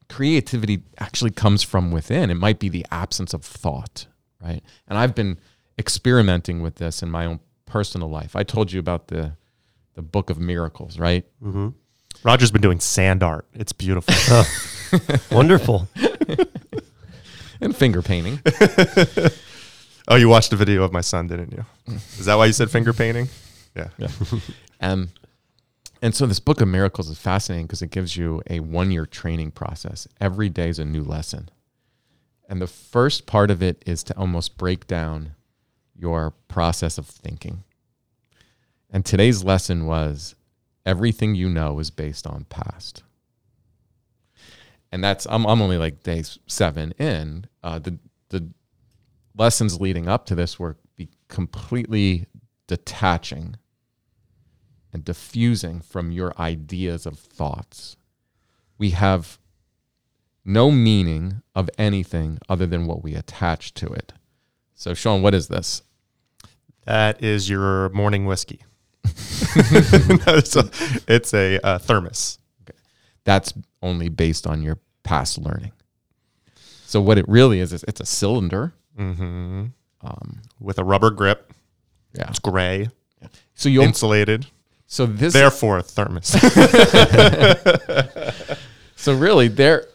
[0.08, 2.32] Creativity actually comes from within.
[2.32, 4.08] It might be the absence of thought,
[4.42, 4.62] right?
[4.88, 5.38] And I've been
[5.78, 8.36] experimenting with this in my own personal life.
[8.36, 9.34] I told you about the
[9.96, 11.26] the book of miracles, right?
[12.24, 13.46] Roger's been doing sand art.
[13.54, 14.44] It's beautiful.
[15.36, 15.88] Wonderful.
[17.62, 18.40] And finger painting.
[20.08, 21.66] oh, you watched a video of my son, didn't you?
[22.18, 23.28] Is that why you said finger painting?
[23.76, 23.90] Yeah.
[23.98, 24.08] Yeah.
[24.80, 25.10] um,
[26.02, 29.06] and so this book of miracles is fascinating because it gives you a one year
[29.06, 30.08] training process.
[30.22, 31.50] Every day is a new lesson.
[32.48, 35.36] And the first part of it is to almost break down
[35.94, 37.66] your process of thinking.
[38.90, 40.34] And today's lesson was
[40.86, 43.04] everything you know is based on past.
[44.92, 47.46] And that's I'm I'm only like day seven in.
[47.64, 48.50] Uh, the the
[49.38, 52.26] lessons leading up to this were be completely
[52.68, 53.56] detaching
[54.92, 57.96] and diffusing from your ideas of thoughts.
[58.78, 59.38] We have
[60.44, 64.14] no meaning of anything other than what we attach to it.
[64.74, 65.84] So, Sean, what is this?
[66.86, 68.62] That is your morning whiskey.
[70.26, 70.70] No, it's a,
[71.08, 72.38] it's a uh, thermos.
[73.24, 75.72] That's only based on your past learning.
[76.86, 78.74] So, what it really is, is it's a cylinder.
[78.96, 79.66] hmm
[80.02, 81.54] Um, with a rubber grip.
[82.14, 82.30] yeah.
[82.30, 82.90] It's gray,
[83.56, 84.48] So you insulated.
[84.88, 86.34] so this Therefore, a thermos.
[88.96, 89.86] So really, there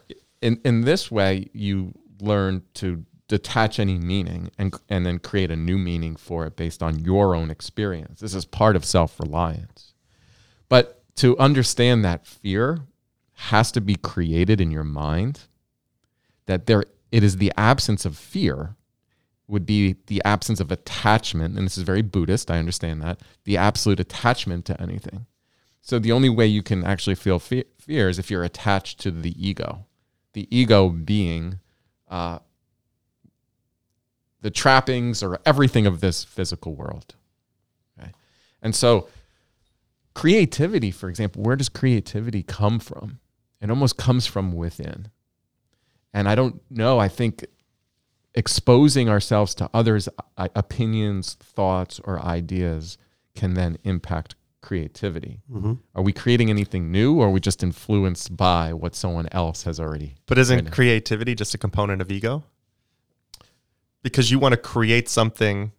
[0.40, 5.56] in in this way, you learn to detach any meaning and and then create a
[5.56, 8.20] new meaning for it based on your own experience.
[8.20, 9.94] This is part of self reliance.
[10.68, 12.80] But to understand that fear
[13.50, 15.40] has to be created in your mind.
[16.46, 18.76] That there it is the absence of fear
[19.46, 23.58] would be the absence of attachment and this is very buddhist i understand that the
[23.58, 25.26] absolute attachment to anything
[25.82, 29.10] so the only way you can actually feel fe- fear is if you're attached to
[29.10, 29.84] the ego
[30.32, 31.58] the ego being
[32.08, 32.38] uh,
[34.44, 37.14] the trappings or everything of this physical world
[37.98, 38.12] okay
[38.62, 39.08] and so
[40.14, 43.18] creativity for example where does creativity come from
[43.60, 45.08] it almost comes from within
[46.12, 47.44] and i don't know i think
[48.34, 52.98] exposing ourselves to others' opinions, thoughts, or ideas
[53.34, 55.40] can then impact creativity.
[55.50, 55.74] Mm-hmm.
[55.94, 59.78] Are we creating anything new, or are we just influenced by what someone else has
[59.78, 60.16] already?
[60.26, 62.44] But isn't creativity just a component of ego?
[64.04, 65.72] Because you want to create something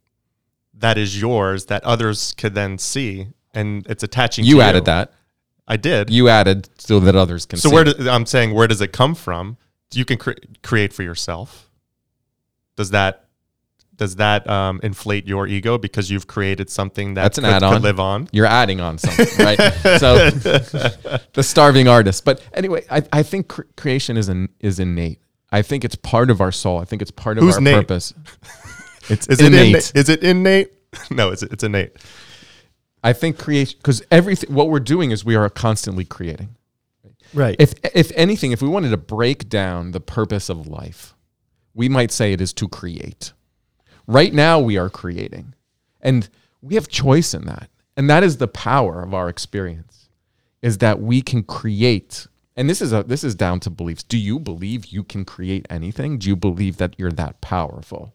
[0.73, 4.43] that is yours that others could then see, and it's attaching.
[4.43, 5.13] You added that.
[5.67, 6.09] I did.
[6.09, 7.57] You added so that others can.
[7.57, 7.73] so see.
[7.75, 9.57] where do, I'm saying where does it come from?
[9.93, 11.69] You can cre- create for yourself.
[12.75, 13.25] Does that
[13.95, 17.63] does that um, inflate your ego because you've created something that That's an could, could
[17.63, 17.81] add-on.
[17.81, 18.27] live on?
[18.31, 19.57] You're adding on something, right?
[19.99, 20.29] so
[21.33, 22.25] the starving artist.
[22.25, 25.21] But anyway, I, I think cr- creation is an, is innate.
[25.55, 26.79] I think it's part of our soul.
[26.79, 27.75] I think it's part of Who's our Nate?
[27.75, 28.13] purpose.
[29.07, 29.53] It's Is innate.
[29.53, 29.91] it innate?
[29.95, 30.73] Is it innate?
[31.11, 31.91] no, it's it's innate.
[33.03, 36.55] I think creation because everything what we're doing is we are constantly creating.
[37.31, 37.55] Right.
[37.59, 41.13] If if anything, if we wanted to break down the purpose of life,
[41.75, 43.31] we might say it is to create.
[44.07, 45.53] Right now we are creating.
[46.01, 46.27] And
[46.63, 47.69] we have choice in that.
[47.95, 50.09] And that is the power of our experience
[50.63, 52.25] is that we can create.
[52.57, 54.03] And this is a this is down to beliefs.
[54.03, 56.17] Do you believe you can create anything?
[56.17, 58.13] Do you believe that you're that powerful?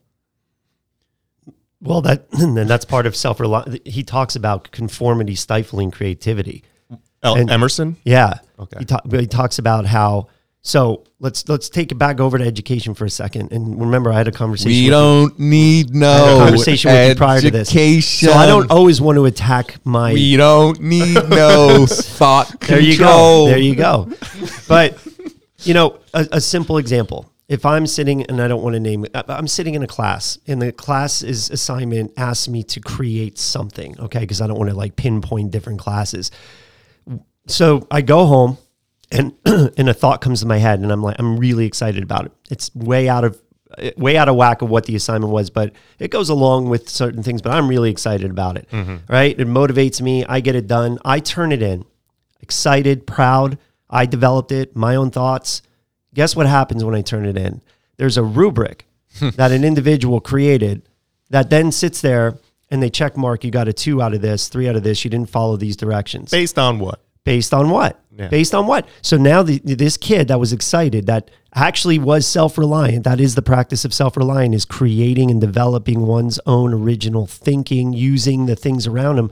[1.81, 3.77] Well, that and that's part of self reliance.
[3.85, 6.63] He talks about conformity stifling creativity.
[7.23, 7.97] El- And- Emerson.
[8.03, 8.39] Yeah.
[8.59, 8.79] Okay.
[8.79, 10.27] He, ta- he talks about how.
[10.63, 13.51] So let's let's take it back over to education for a second.
[13.51, 14.83] And remember, I had a conversation.
[14.83, 17.69] We don't need I had no a conversation with you prior to this.
[17.69, 18.29] education.
[18.29, 20.13] So I don't always want to attack my.
[20.13, 23.47] We don't need no thought control.
[23.47, 24.03] there you go.
[24.05, 24.57] There you go.
[24.67, 24.99] But
[25.63, 27.27] you know, a, a simple example.
[27.49, 29.87] If I'm sitting, and I don't want to name it, I- I'm sitting in a
[29.87, 33.99] class, and the class's assignment asks me to create something.
[33.99, 36.29] Okay, because I don't want to like pinpoint different classes.
[37.47, 38.57] So I go home,
[39.11, 42.25] and and a thought comes to my head, and I'm like, I'm really excited about
[42.25, 42.31] it.
[42.49, 43.41] It's way out of
[43.95, 47.23] way out of whack of what the assignment was, but it goes along with certain
[47.23, 47.41] things.
[47.41, 48.67] But I'm really excited about it.
[48.71, 49.11] Mm-hmm.
[49.11, 49.39] Right?
[49.39, 50.25] It motivates me.
[50.25, 50.99] I get it done.
[51.05, 51.85] I turn it in
[52.41, 53.57] excited, proud.
[53.89, 55.61] I developed it, my own thoughts.
[56.13, 57.61] Guess what happens when I turn it in?
[57.97, 58.85] There's a rubric
[59.21, 60.81] that an individual created
[61.29, 62.37] that then sits there
[62.69, 65.03] and they check mark, you got a two out of this, three out of this,
[65.03, 66.31] you didn't follow these directions.
[66.31, 67.01] Based on what?
[67.23, 68.03] Based on what?
[68.15, 68.27] Yeah.
[68.27, 68.87] Based on what?
[69.01, 73.35] So now the, this kid that was excited, that actually was self reliant, that is
[73.35, 78.55] the practice of self reliant, is creating and developing one's own original thinking, using the
[78.55, 79.31] things around him.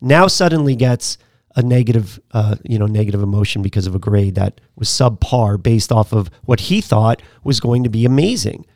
[0.00, 1.18] Now suddenly gets
[1.56, 5.90] a negative, uh, you know, negative emotion because of a grade that was subpar based
[5.90, 8.66] off of what he thought was going to be amazing.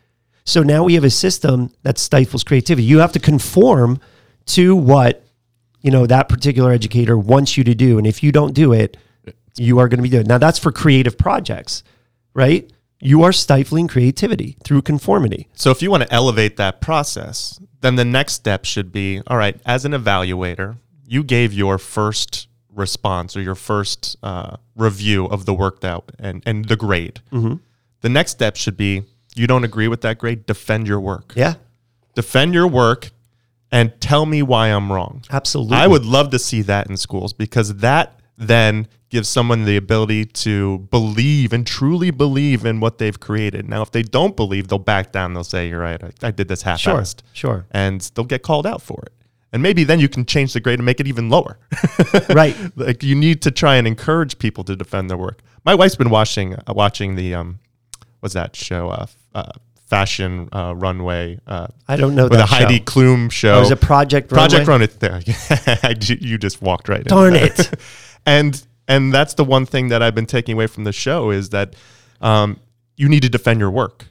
[0.43, 2.85] So now we have a system that stifles creativity.
[2.85, 3.99] You have to conform
[4.47, 5.24] to what
[5.85, 7.97] you know that particular educator wants you to do.
[7.99, 8.97] And if you don't do it
[9.57, 11.83] you are going to be doing now that's for creative projects
[12.35, 12.69] right?
[12.99, 15.47] You are stifling creativity through conformity.
[15.53, 19.37] So if you want to elevate that process, then the next step should be all
[19.37, 25.45] right, as an evaluator, you gave your first response or your first uh, review of
[25.45, 27.21] the work that and, and the grade.
[28.01, 29.03] The next step should be
[29.35, 31.33] you don't agree with that grade, defend your work.
[31.35, 31.55] yeah.
[32.15, 33.11] Defend your work
[33.75, 35.21] and tell me why I'm wrong.
[35.29, 39.77] absolutely I would love to see that in schools because that then gives someone the
[39.77, 43.69] ability to believe and truly believe in what they've created.
[43.69, 45.33] Now, if they don't believe, they'll back down.
[45.33, 46.01] They'll say, "You're right.
[46.03, 49.13] I, I did this half-assed," sure and they'll get called out for it.
[49.53, 51.57] And maybe then you can change the grade and make it even lower.
[52.29, 55.41] right like you need to try and encourage people to defend their work.
[55.63, 57.59] My wife's been watching uh, watching the um,
[58.19, 58.89] what's that show?
[58.89, 59.51] Uh, uh,
[59.85, 61.39] fashion uh, runway.
[61.45, 62.83] Uh, i don't know a Heidi show.
[62.83, 63.55] Klum show.
[63.55, 64.87] Oh, was a project Project Runway?
[64.99, 65.21] Runway.
[65.21, 67.03] There, you just walked right.
[67.03, 67.69] darn it
[68.25, 71.49] and and that's the one thing that I've been taking away from the show is
[71.49, 71.75] that
[72.21, 72.59] um,
[72.97, 74.05] you need to defend your work.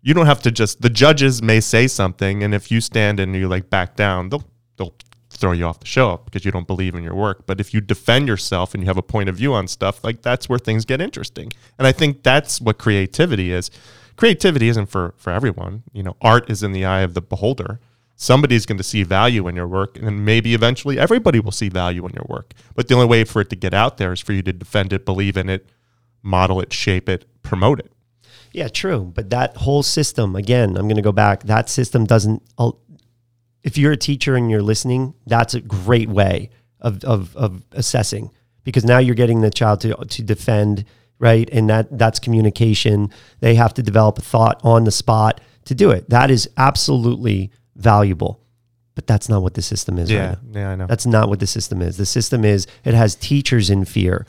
[0.00, 3.34] You don't have to just the judges may say something, and if you stand and
[3.34, 4.44] you like back down, they'll
[4.76, 4.94] they'll
[5.30, 7.46] throw you off the show because you don't believe in your work.
[7.46, 10.22] But if you defend yourself and you have a point of view on stuff, like
[10.22, 11.52] that's where things get interesting.
[11.78, 13.70] And I think that's what creativity is.
[14.16, 15.82] Creativity isn't for for everyone.
[15.92, 17.80] You know, art is in the eye of the beholder
[18.14, 22.06] somebody's going to see value in your work and maybe eventually everybody will see value
[22.06, 24.32] in your work but the only way for it to get out there is for
[24.32, 25.68] you to defend it believe in it
[26.22, 27.90] model it shape it promote it
[28.52, 29.10] Yeah, true.
[29.14, 31.44] But that whole system, again, I'm going to go back.
[31.44, 32.42] That system doesn't.
[33.62, 36.50] If you're a teacher and you're listening, that's a great way
[36.80, 38.30] of of, of assessing
[38.64, 40.84] because now you're getting the child to to defend,
[41.22, 41.48] right?
[41.52, 43.08] And that that's communication.
[43.40, 46.10] They have to develop a thought on the spot to do it.
[46.10, 48.40] That is absolutely valuable.
[48.94, 50.12] But that's not what the system is.
[50.12, 50.60] right Yeah, now.
[50.60, 50.86] yeah, I know.
[50.86, 51.96] That's not what the system is.
[51.96, 54.26] The system is it has teachers in fear,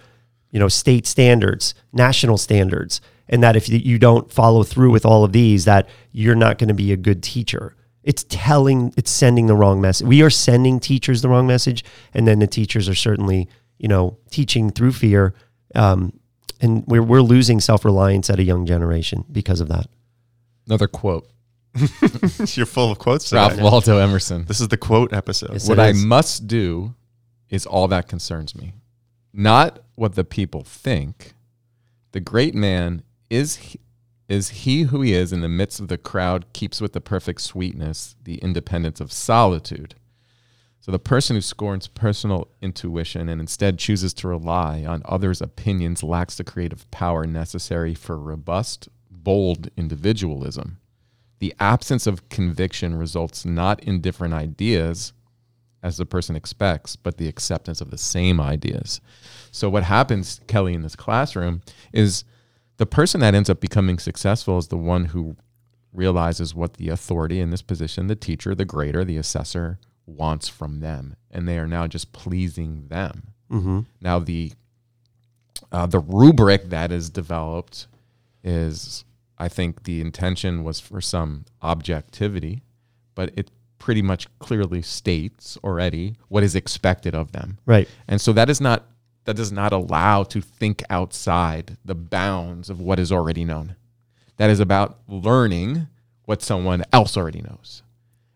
[0.51, 5.25] you know, state standards, national standards, and that if you don't follow through with all
[5.25, 7.75] of these, that you're not going to be a good teacher.
[8.03, 10.07] It's telling, it's sending the wrong message.
[10.07, 11.83] We are sending teachers the wrong message,
[12.13, 15.33] and then the teachers are certainly, you know, teaching through fear,
[15.75, 16.13] um,
[16.63, 19.87] and we're we're losing self reliance at a young generation because of that.
[20.65, 21.29] Another quote.
[22.55, 23.31] You're full of quotes.
[23.31, 23.63] Ralph today.
[23.63, 24.45] Waldo Emerson.
[24.45, 25.53] This is the quote episode.
[25.53, 25.67] Yes.
[25.67, 26.95] what I must do
[27.49, 28.73] is all that concerns me.
[29.33, 31.33] Not what the people think.
[32.11, 33.79] The great man is he,
[34.29, 37.41] is he who he is in the midst of the crowd keeps with the perfect
[37.41, 39.95] sweetness the independence of solitude.
[40.83, 46.03] So the person who scorns personal intuition and instead chooses to rely on others' opinions
[46.03, 50.79] lacks the creative power necessary for robust, bold individualism.
[51.39, 55.13] The absence of conviction results not in different ideas
[55.81, 58.99] as the person expects, but the acceptance of the same ideas.
[59.51, 61.61] So what happens, Kelly, in this classroom
[61.93, 62.25] is
[62.75, 65.37] the person that ends up becoming successful is the one who
[65.93, 70.79] realizes what the authority in this position, the teacher, the grader, the assessor, wants from
[70.79, 73.23] them, and they are now just pleasing them.
[73.51, 73.79] Mm-hmm.
[74.01, 74.51] Now the
[75.71, 77.87] uh, the rubric that is developed
[78.43, 79.05] is,
[79.37, 82.63] I think, the intention was for some objectivity,
[83.15, 83.49] but it
[83.79, 87.87] pretty much clearly states already what is expected of them, Right.
[88.07, 88.85] and so that is not
[89.25, 93.75] that does not allow to think outside the bounds of what is already known.
[94.37, 95.87] That is about learning
[96.25, 97.83] what someone else already knows.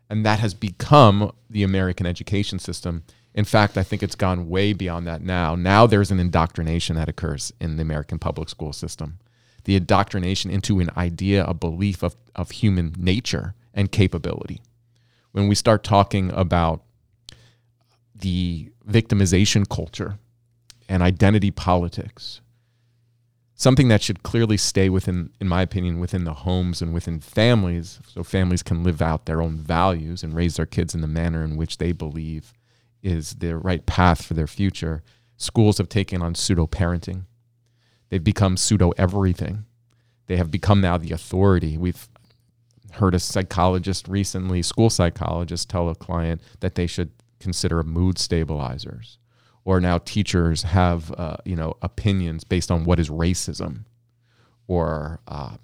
[0.10, 3.04] And that has become the American education system.
[3.34, 5.56] In fact, I think it's gone way beyond that now.
[5.56, 9.20] Now there's an indoctrination that occurs in the American public school system.
[9.66, 14.62] The indoctrination into an idea, a belief of, of human nature and capability.
[15.34, 16.84] When we start talking about
[18.16, 20.18] the victimization culture
[20.90, 22.42] and identity politics,
[23.58, 28.00] something that should clearly stay within, in my opinion, within the homes and within families,
[28.08, 31.44] so families can live out their own values and raise their kids in the manner
[31.44, 32.54] in which they believe
[33.02, 35.04] is the right path for their future.
[35.38, 37.26] Schools have taken on pseudo parenting.
[38.10, 39.66] They've become pseudo everything.
[40.28, 41.78] They have become now the authority.
[41.78, 42.08] We've
[42.94, 49.18] heard a psychologist recently, school psychologist, tell a client that they should consider mood stabilizers
[49.68, 53.86] or now teachers have uh, you know opinions based on what is racism
[54.68, 55.58] or uh,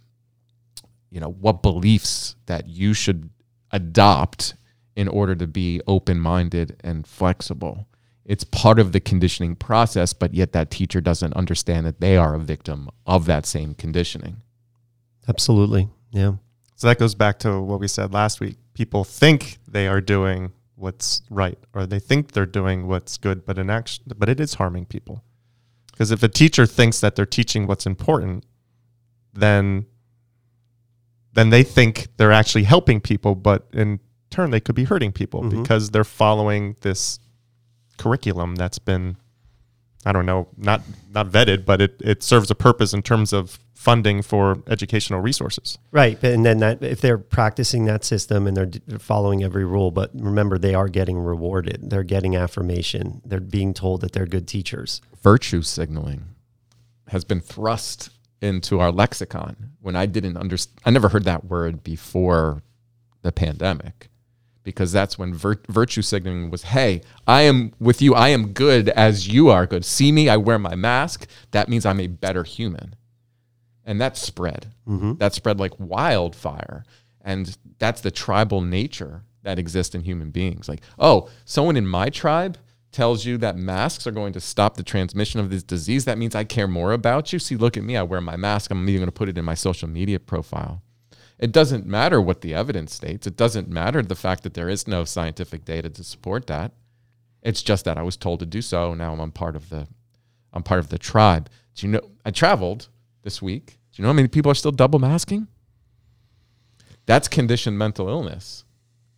[1.09, 3.29] you know what beliefs that you should
[3.71, 4.55] adopt
[4.95, 7.87] in order to be open-minded and flexible
[8.25, 12.35] it's part of the conditioning process but yet that teacher doesn't understand that they are
[12.35, 14.41] a victim of that same conditioning
[15.27, 15.89] Absolutely.
[16.11, 16.33] Yeah.
[16.75, 18.57] So that goes back to what we said last week.
[18.73, 23.57] People think they are doing what's right, or they think they're doing what's good, but
[23.57, 25.23] in action, but it is harming people.
[25.91, 28.45] Because if a teacher thinks that they're teaching what's important,
[29.33, 29.85] then
[31.35, 33.99] then they think they're actually helping people, but in
[34.29, 35.49] turn they could be hurting people Mhm.
[35.49, 37.19] because they're following this
[37.97, 39.17] curriculum that's been
[40.05, 40.81] I don't know, not
[41.11, 45.77] not vetted, but it, it serves a purpose in terms of funding for educational resources.
[45.91, 49.91] Right, but- and then that if they're practicing that system and they're following every rule,
[49.91, 51.89] but remember they are getting rewarded.
[51.89, 53.21] They're getting affirmation.
[53.25, 55.01] They're being told that they're good teachers.
[55.21, 56.25] virtue signaling
[57.09, 58.09] has been thrust
[58.41, 60.79] into our lexicon when I didn't understand.
[60.85, 62.61] I never heard that word before
[63.21, 64.09] the pandemic
[64.63, 68.15] because that's when vir- virtue signaling was hey, I am with you.
[68.15, 69.85] I am good as you are good.
[69.85, 71.27] See me, I wear my mask.
[71.51, 72.95] That means I'm a better human.
[73.85, 74.67] And that spread.
[74.87, 75.15] Mm-hmm.
[75.15, 76.85] That spread like wildfire.
[77.21, 80.69] And that's the tribal nature that exists in human beings.
[80.69, 82.57] Like, oh, someone in my tribe
[82.91, 86.05] tells you that masks are going to stop the transmission of this disease.
[86.05, 87.39] That means I care more about you.
[87.39, 87.97] See, look at me.
[87.97, 88.71] I wear my mask.
[88.71, 90.81] I'm even going to put it in my social media profile.
[91.39, 93.27] It doesn't matter what the evidence states.
[93.27, 96.71] It doesn't matter the fact that there is no scientific data to support that.
[97.41, 98.93] It's just that I was told to do so.
[98.93, 99.87] Now I'm part of the
[100.53, 101.49] I'm part of the tribe.
[101.75, 102.87] Do you know I traveled
[103.23, 103.77] this week.
[103.91, 105.47] Do you know how many people are still double masking?
[107.05, 108.63] That's conditioned mental illness,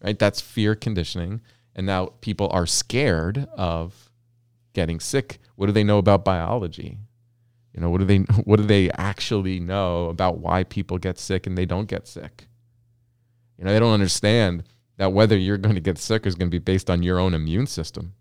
[0.02, 0.18] right?
[0.18, 1.42] That's fear conditioning.
[1.76, 4.10] And now people are scared of
[4.74, 5.40] getting sick.
[5.56, 7.00] What do they know about biology?
[7.76, 11.46] You know, what do they what do they actually know about why people get sick
[11.46, 12.48] and they don't get sick?
[13.58, 14.64] You know, they don't understand
[14.98, 17.34] that whether you're going to get sick is going to be based on your own
[17.34, 18.14] immune system.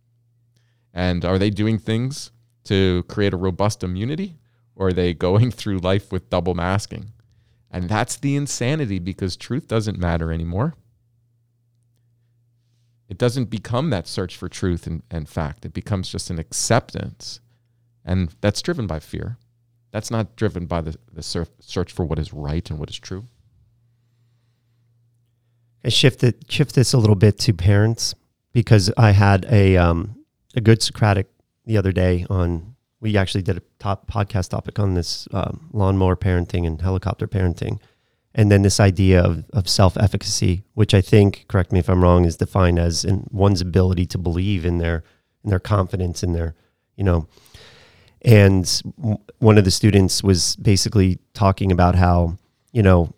[0.92, 2.32] And are they doing things
[2.64, 4.36] to create a robust immunity
[4.74, 7.12] or are they going through life with double masking?
[7.70, 10.74] And that's the insanity because truth doesn't matter anymore.
[13.08, 15.64] It doesn't become that search for truth and, and fact.
[15.64, 17.40] It becomes just an acceptance.
[18.04, 19.38] And that's driven by fear.
[19.94, 23.28] That's not driven by the, the search for what is right and what is true.
[25.84, 28.12] I shifted shift this a little bit to parents
[28.52, 30.16] because I had a um,
[30.56, 31.28] a good Socratic
[31.64, 32.74] the other day on.
[32.98, 37.78] We actually did a top podcast topic on this um, lawnmower parenting and helicopter parenting,
[38.34, 42.02] and then this idea of, of self efficacy, which I think, correct me if I'm
[42.02, 45.04] wrong, is defined as in one's ability to believe in their
[45.44, 46.56] in their confidence in their,
[46.96, 47.28] you know.
[48.24, 48.66] And
[49.38, 52.38] one of the students was basically talking about how,
[52.72, 53.14] you know,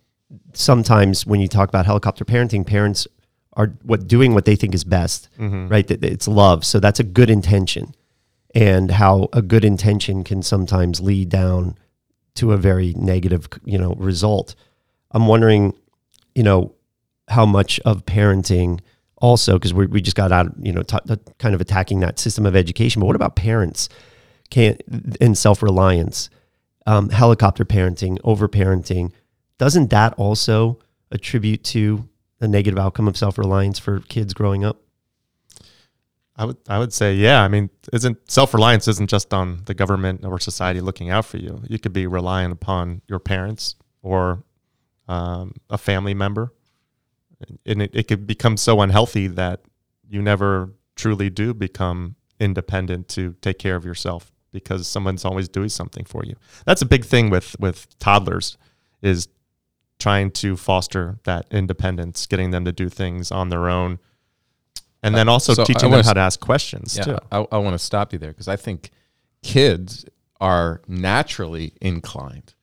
[0.52, 3.06] sometimes when you talk about helicopter parenting, parents
[3.52, 5.68] are what doing what they think is best, mm-hmm.
[5.68, 5.88] right?
[5.90, 7.94] It's love, so that's a good intention,
[8.54, 11.76] and how a good intention can sometimes lead down
[12.34, 14.54] to a very negative, you know, result.
[15.12, 15.72] I'm wondering,
[16.34, 16.74] you know,
[17.28, 18.80] how much of parenting
[19.18, 22.18] also because we we just got out, you know, t- t- kind of attacking that
[22.18, 23.00] system of education.
[23.00, 23.88] But what about parents?
[24.50, 24.78] Can
[25.20, 26.30] and self reliance,
[26.86, 29.12] um, helicopter parenting, over parenting
[29.58, 30.78] doesn't that also
[31.10, 32.08] attribute to
[32.40, 34.80] a negative outcome of self reliance for kids growing up?
[36.36, 37.42] I would I would say yeah.
[37.42, 41.38] I mean, isn't self reliance isn't just on the government or society looking out for
[41.38, 41.62] you.
[41.68, 44.42] You could be relying upon your parents or
[45.08, 46.52] um, a family member,
[47.64, 49.60] and it, it could become so unhealthy that
[50.08, 54.30] you never truly do become independent to take care of yourself
[54.60, 56.34] because someone's always doing something for you.
[56.64, 58.56] That's a big thing with with toddlers
[59.02, 59.28] is
[59.98, 63.98] trying to foster that independence, getting them to do things on their own,
[65.02, 67.18] and then uh, also so teaching them how to ask questions yeah, too.
[67.30, 68.90] I, I want to stop you there because I think
[69.42, 70.04] kids
[70.40, 72.54] are naturally inclined.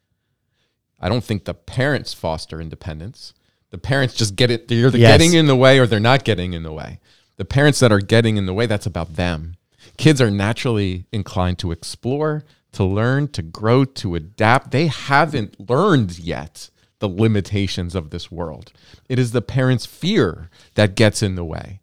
[1.00, 3.34] I don't think the parents foster independence.
[3.70, 4.68] The parents just get it.
[4.68, 5.12] They're either yes.
[5.12, 7.00] getting in the way or they're not getting in the way.
[7.38, 9.56] The parents that are getting in the way, that's about them.
[9.98, 14.72] Kids are naturally inclined to explore, to learn, to grow, to adapt.
[14.72, 16.70] They haven't learned yet
[17.00, 18.72] the limitations of this world.
[19.10, 21.82] It is the parents' fear that gets in the way.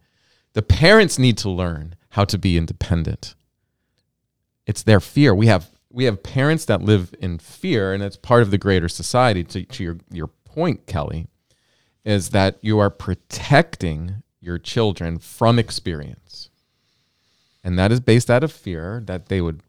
[0.54, 3.34] The parents need to learn how to be independent.
[4.66, 5.34] It's their fear.
[5.34, 8.88] We have we have parents that live in fear, and it's part of the greater
[8.88, 9.42] society.
[9.44, 11.26] To, to your, your point, Kelly,
[12.04, 16.19] is that you are protecting your children from experience.
[17.62, 19.62] And that is based out of fear that they would,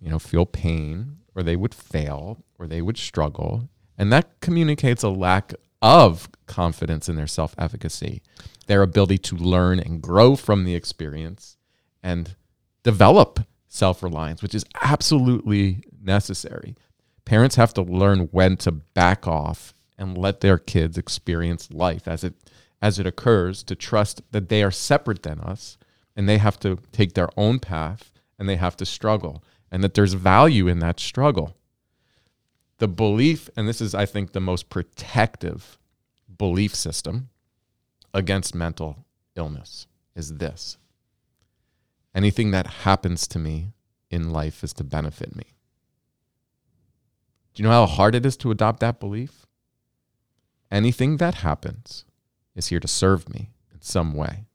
[0.00, 3.68] you know, feel pain or they would fail or they would struggle
[3.98, 8.22] and that communicates a lack of confidence in their self efficacy,
[8.66, 11.56] their ability to learn and grow from the experience
[12.02, 12.34] and
[12.82, 16.74] develop self reliance, which is absolutely necessary.
[17.24, 22.24] Parents have to learn when to back off and let their kids experience life as
[22.24, 22.34] it
[22.80, 25.78] as it occurs to trust that they are separate than us
[26.16, 29.94] and they have to take their own path and they have to struggle and that
[29.94, 31.56] there's value in that struggle
[32.82, 35.78] the belief, and this is, I think, the most protective
[36.36, 37.28] belief system
[38.12, 39.06] against mental
[39.36, 39.86] illness,
[40.16, 40.78] is this
[42.12, 43.72] anything that happens to me
[44.10, 45.44] in life is to benefit me.
[47.54, 49.46] Do you know how hard it is to adopt that belief?
[50.68, 52.04] Anything that happens
[52.56, 54.46] is here to serve me in some way.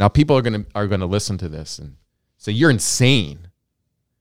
[0.00, 1.96] Now people are to are to listen to this and
[2.38, 3.48] say you're insane.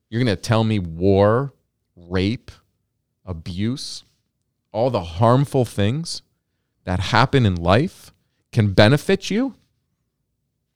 [0.09, 1.53] You're to tell me war,
[1.95, 2.51] rape,
[3.25, 4.03] abuse,
[4.73, 6.21] all the harmful things
[6.83, 8.11] that happen in life
[8.51, 9.55] can benefit you?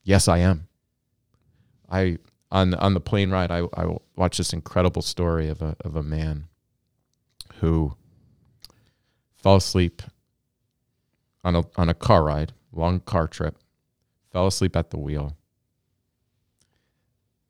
[0.03, 0.67] Yes, I am.
[1.89, 2.17] I
[2.49, 6.03] on on the plane ride, I, I watched this incredible story of a of a
[6.03, 6.47] man
[7.55, 7.97] who
[9.35, 10.01] fell asleep
[11.43, 13.57] on a on a car ride, long car trip,
[14.33, 15.37] fell asleep at the wheel.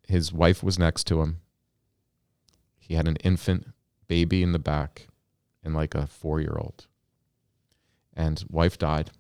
[0.06, 1.40] His wife was next to him.
[2.78, 3.74] He had an infant
[4.10, 5.08] baby in the back
[5.64, 6.86] and like a four year old.
[8.14, 9.12] And wife died.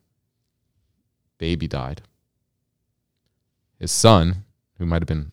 [1.38, 2.01] Baby died.
[3.80, 4.43] His son,
[4.78, 5.32] who might have been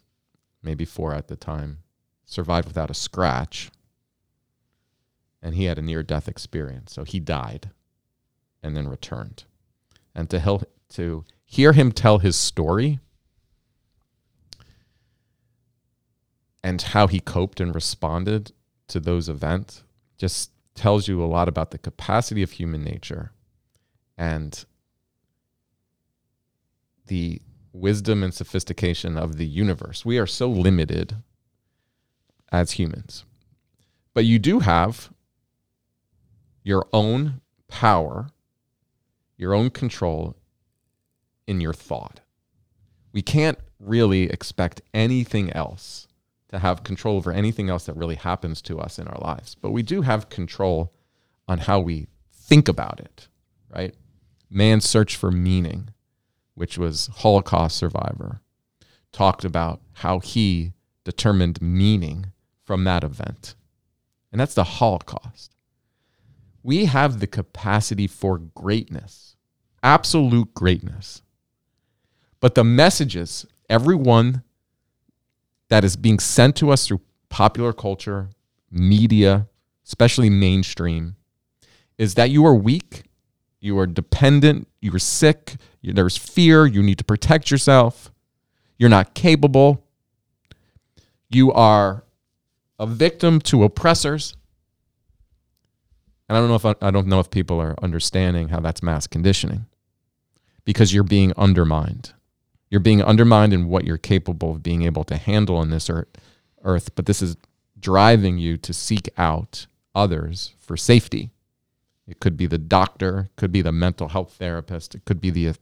[0.62, 1.78] maybe four at the time,
[2.24, 3.70] survived without a scratch.
[5.42, 6.92] And he had a near death experience.
[6.92, 7.70] So he died
[8.62, 9.44] and then returned.
[10.14, 13.00] And to, help, to hear him tell his story
[16.62, 18.52] and how he coped and responded
[18.86, 19.82] to those events
[20.16, 23.32] just tells you a lot about the capacity of human nature
[24.16, 24.64] and
[27.08, 27.42] the
[27.72, 30.04] wisdom and sophistication of the universe.
[30.04, 31.16] We are so limited
[32.52, 33.24] as humans.
[34.14, 35.10] But you do have
[36.62, 38.28] your own power,
[39.36, 40.36] your own control
[41.50, 42.20] in your thought.
[43.12, 46.06] We can't really expect anything else
[46.50, 49.56] to have control over anything else that really happens to us in our lives.
[49.56, 50.94] But we do have control
[51.48, 53.26] on how we think about it,
[53.68, 53.96] right?
[54.48, 55.90] Man's search for meaning,
[56.54, 58.40] which was Holocaust survivor,
[59.10, 60.72] talked about how he
[61.02, 62.26] determined meaning
[62.62, 63.56] from that event.
[64.30, 65.56] And that's the Holocaust.
[66.62, 69.34] We have the capacity for greatness,
[69.82, 71.22] absolute greatness.
[72.40, 74.42] But the messages, everyone
[75.68, 78.30] that is being sent to us through popular culture,
[78.70, 79.46] media,
[79.86, 81.16] especially mainstream,
[81.98, 83.04] is that you are weak,
[83.60, 88.10] you are dependent, you are sick, you, there's fear, you need to protect yourself,
[88.78, 89.84] you're not capable,
[91.28, 92.04] you are
[92.78, 94.34] a victim to oppressors.
[96.28, 98.82] And I don't know if I, I don't know if people are understanding how that's
[98.82, 99.66] mass conditioning
[100.64, 102.14] because you're being undermined.
[102.70, 106.94] You're being undermined in what you're capable of being able to handle on this earth,
[106.94, 107.36] but this is
[107.78, 111.30] driving you to seek out others for safety.
[112.06, 115.54] It could be the doctor, could be the mental health therapist, it could be the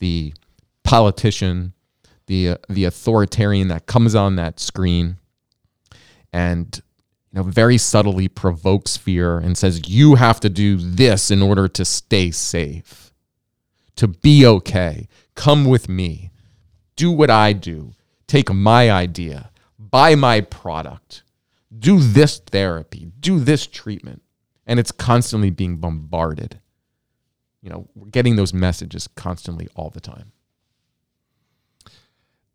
[0.00, 0.34] the
[0.82, 1.72] politician,
[2.26, 5.18] the the authoritarian that comes on that screen
[6.32, 6.82] and
[7.32, 11.68] you know very subtly provokes fear and says you have to do this in order
[11.68, 13.12] to stay safe,
[13.94, 15.06] to be okay.
[15.36, 16.29] Come with me
[17.00, 17.94] do what I do,
[18.26, 21.22] take my idea, buy my product,
[21.78, 24.20] do this therapy, do this treatment.
[24.66, 26.60] And it's constantly being bombarded.
[27.62, 30.32] You know, we're getting those messages constantly all the time.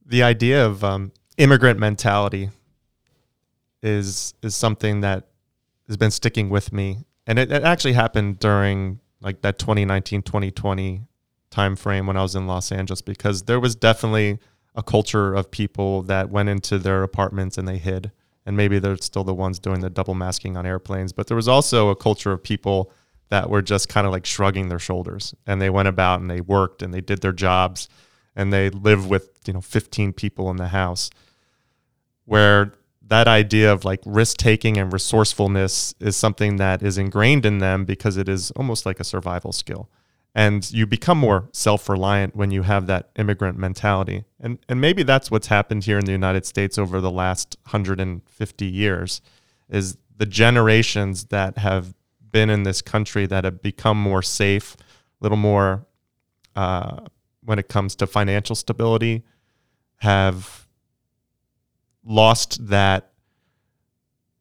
[0.05, 2.51] The idea of um, immigrant mentality
[3.81, 5.25] is is something that
[5.87, 11.01] has been sticking with me, and it, it actually happened during like that 2019 2020
[11.55, 14.39] time frame when I was in Los Angeles because there was definitely
[14.75, 18.11] a culture of people that went into their apartments and they hid.
[18.45, 21.13] And maybe they're still the ones doing the double masking on airplanes.
[21.13, 22.91] But there was also a culture of people
[23.29, 26.41] that were just kind of like shrugging their shoulders and they went about and they
[26.41, 27.87] worked and they did their jobs
[28.35, 31.09] and they live with, you know, 15 people in the house.
[32.25, 32.73] Where
[33.07, 37.85] that idea of like risk taking and resourcefulness is something that is ingrained in them
[37.85, 39.89] because it is almost like a survival skill
[40.35, 44.25] and you become more self-reliant when you have that immigrant mentality.
[44.39, 48.65] And and maybe that's what's happened here in the United States over the last 150
[48.65, 49.21] years
[49.69, 51.95] is the generations that have
[52.31, 55.85] been in this country that have become more safe a little more
[56.55, 56.99] uh,
[57.41, 59.23] when it comes to financial stability
[59.97, 60.67] have
[62.03, 63.11] lost that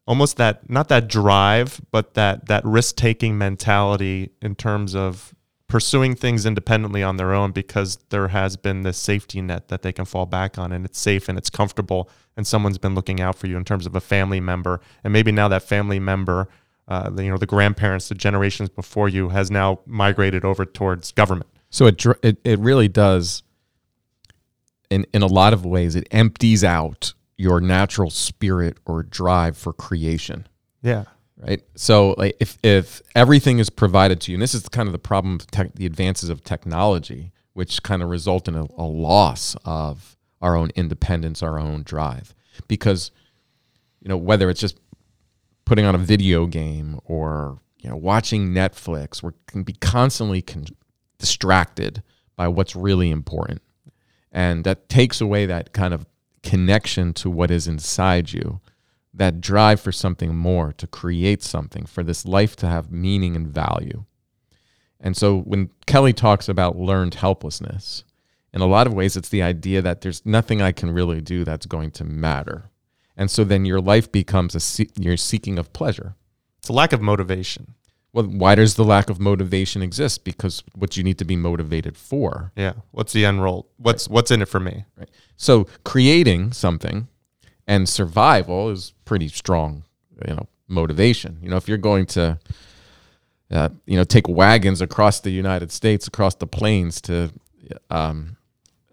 [0.07, 5.35] almost that not that drive but that that risk taking mentality in terms of
[5.69, 9.93] pursuing things independently on their own because there has been this safety net that they
[9.93, 13.37] can fall back on and it's safe and it's comfortable and someone's been looking out
[13.37, 14.81] for you in terms of a family member.
[15.03, 16.49] And maybe now that family member
[16.87, 21.51] uh, you know the grandparents the generations before you has now migrated over towards government.
[21.71, 23.43] So it it, it really does
[24.91, 29.73] in in a lot of ways it empties out your natural spirit or drive for
[29.73, 30.47] creation.
[30.83, 31.05] Yeah
[31.37, 31.63] right?
[31.75, 34.99] So like if if everything is provided to you, and this is kind of the
[34.99, 39.57] problem of tech, the advances of technology, which kind of result in a, a loss
[39.65, 42.35] of our own independence, our own drive,
[42.69, 43.11] because
[44.01, 44.79] you know whether it's just
[45.65, 50.67] putting on a video game or you know watching Netflix, we can be constantly con-
[51.19, 52.03] distracted
[52.37, 53.63] by what's really important,
[54.33, 56.07] and that takes away that kind of
[56.43, 58.61] connection to what is inside you
[59.15, 63.49] that drive for something more, to create something, for this life to have meaning and
[63.49, 64.05] value.
[65.01, 68.05] And so when Kelly talks about learned helplessness,
[68.53, 71.45] in a lot of ways, it's the idea that there's nothing I can really do
[71.45, 72.71] that's going to matter.
[73.17, 76.15] And so then your life becomes a se- you're seeking of pleasure.
[76.59, 77.75] It's a lack of motivation.
[78.13, 80.25] Well, why does the lack of motivation exist?
[80.25, 82.53] Because what you need to be motivated for.
[82.57, 82.75] Yeah.
[82.93, 83.69] What's the end role?
[83.77, 84.15] What's right.
[84.15, 84.85] what's in it for me?
[84.97, 85.11] Right.
[85.37, 87.09] So creating something
[87.67, 89.85] and survival is pretty strong,
[90.27, 91.39] you know, motivation.
[91.43, 92.39] You know, if you're going to,
[93.51, 97.33] uh, you know, take wagons across the United States, across the plains to,
[97.91, 98.37] um,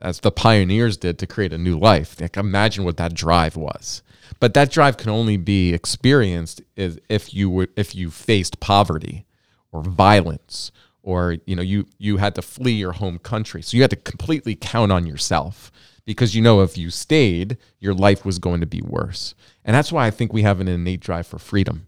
[0.01, 2.19] as the pioneers did to create a new life.
[2.19, 4.01] Like imagine what that drive was.
[4.39, 9.25] But that drive can only be experienced if you were if you faced poverty
[9.71, 10.71] or violence
[11.03, 13.61] or you know you you had to flee your home country.
[13.61, 15.71] So you had to completely count on yourself
[16.05, 19.35] because you know if you stayed, your life was going to be worse.
[19.63, 21.87] And that's why I think we have an innate drive for freedom.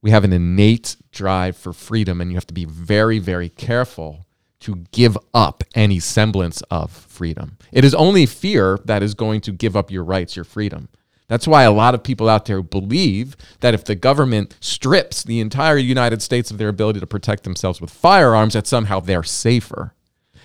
[0.00, 4.26] We have an innate drive for freedom and you have to be very very careful
[4.60, 7.58] to give up any semblance of freedom.
[7.72, 10.88] It is only fear that is going to give up your rights, your freedom.
[11.28, 15.40] That's why a lot of people out there believe that if the government strips the
[15.40, 19.94] entire United States of their ability to protect themselves with firearms, that somehow they're safer.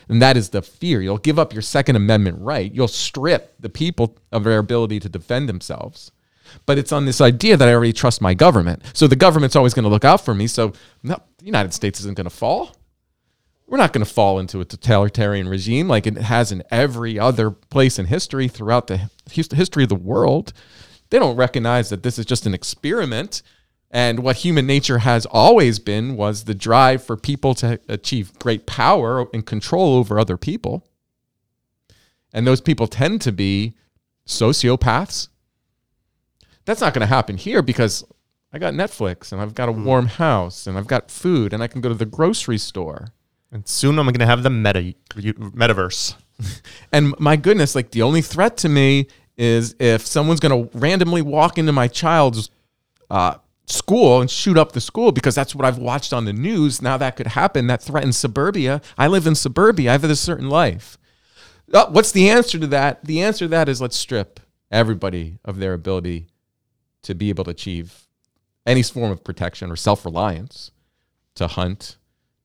[0.10, 1.01] And that is the fear.
[1.01, 2.74] You'll give up your Second Amendment right.
[2.74, 6.12] You'll strip the people of their ability to defend themselves.
[6.66, 8.84] But it's on this idea that I already trust my government.
[8.93, 10.47] So the government's always going to look out for me.
[10.47, 12.76] So no, the United States isn't going to fall
[13.74, 17.49] we're not going to fall into a totalitarian regime like it has in every other
[17.49, 20.54] place in history throughout the history of the world.
[21.10, 23.41] They don't recognize that this is just an experiment.
[23.94, 28.66] And what human nature has always been was the drive for people to achieve great
[28.66, 30.88] power and control over other people.
[32.34, 33.76] And those people tend to be
[34.28, 35.28] sociopaths.
[36.66, 38.04] That's not going to happen here because
[38.52, 39.86] I got Netflix and I've got a hmm.
[39.86, 43.10] warm house and I've got food and I can go to the grocery store.
[43.52, 46.16] And soon I'm going to have the meta metaverse.
[46.91, 49.06] and my goodness, like the only threat to me
[49.38, 52.50] is if someone's going to randomly walk into my child's
[53.12, 53.36] uh,
[53.66, 56.82] school and shoot up the school because that's what I've watched on the news.
[56.82, 57.68] Now that could happen.
[57.68, 58.82] That threatens suburbia.
[58.97, 59.89] I live in suburbia.
[59.89, 60.97] I have a certain life.
[61.74, 63.03] Oh, what's the answer to that?
[63.05, 64.39] The answer to that is let's strip
[64.72, 66.28] everybody of their ability
[67.03, 68.07] to be able to achieve
[68.66, 70.72] any form of protection or self reliance
[71.36, 71.97] to hunt,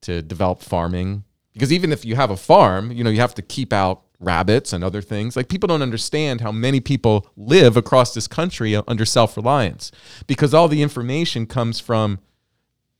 [0.02, 1.24] to develop farming
[1.58, 4.72] because even if you have a farm, you know, you have to keep out rabbits
[4.72, 5.36] and other things.
[5.36, 9.92] Like people don't understand how many people live across this country under self-reliance
[10.26, 12.18] because all the information comes from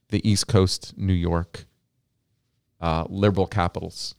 [0.09, 1.65] the East Coast, New York,
[2.81, 4.15] uh, liberal capitals,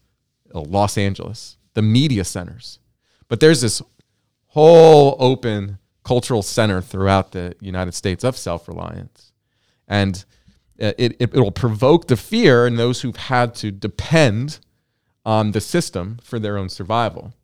[0.55, 2.79] uh, Los Angeles, the media centers.
[3.29, 3.81] But there's this
[4.49, 9.33] whole open cultural center throughout the United States of self-reliance.
[9.87, 10.25] And
[10.81, 14.61] uh, it, it, will provoke the fear in those who've had to depend
[15.25, 17.35] on the system for their own survival.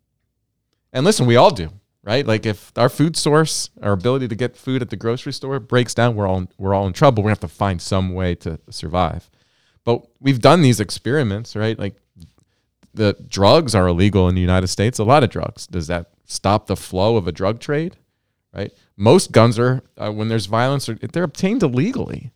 [0.92, 1.70] And listen, we all do,
[2.02, 2.26] right?
[2.26, 5.94] Like if our food source, our ability to get food at the grocery store breaks
[5.94, 7.22] down, we're all, we're all in trouble.
[7.22, 9.30] We have to find some way to survive.
[9.84, 11.78] But we've done these experiments, right?
[11.78, 11.96] Like
[12.94, 15.66] the drugs are illegal in the United States, a lot of drugs.
[15.66, 17.96] Does that stop the flow of a drug trade?
[18.54, 18.72] Right?
[18.96, 22.32] Most guns are, uh, when there's violence, they're obtained illegally.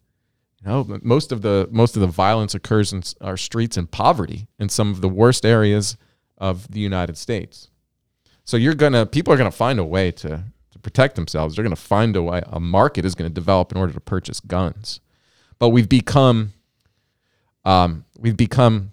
[0.63, 4.47] You know, most of the most of the violence occurs in our streets in poverty
[4.59, 5.97] in some of the worst areas
[6.37, 7.69] of the United States.
[8.45, 11.57] So you're gonna people are gonna find a way to to protect themselves.
[11.57, 12.43] They're gonna find a way.
[12.47, 15.01] A market is gonna develop in order to purchase guns.
[15.59, 16.53] But we've become
[17.65, 18.93] um, we've become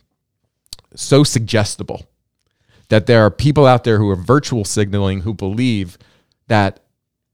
[0.96, 2.08] so suggestible
[2.90, 5.98] that there are people out there who are virtual signaling who believe
[6.48, 6.80] that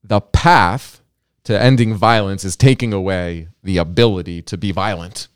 [0.03, 1.01] the path
[1.43, 5.27] to ending violence is taking away the ability to be violent.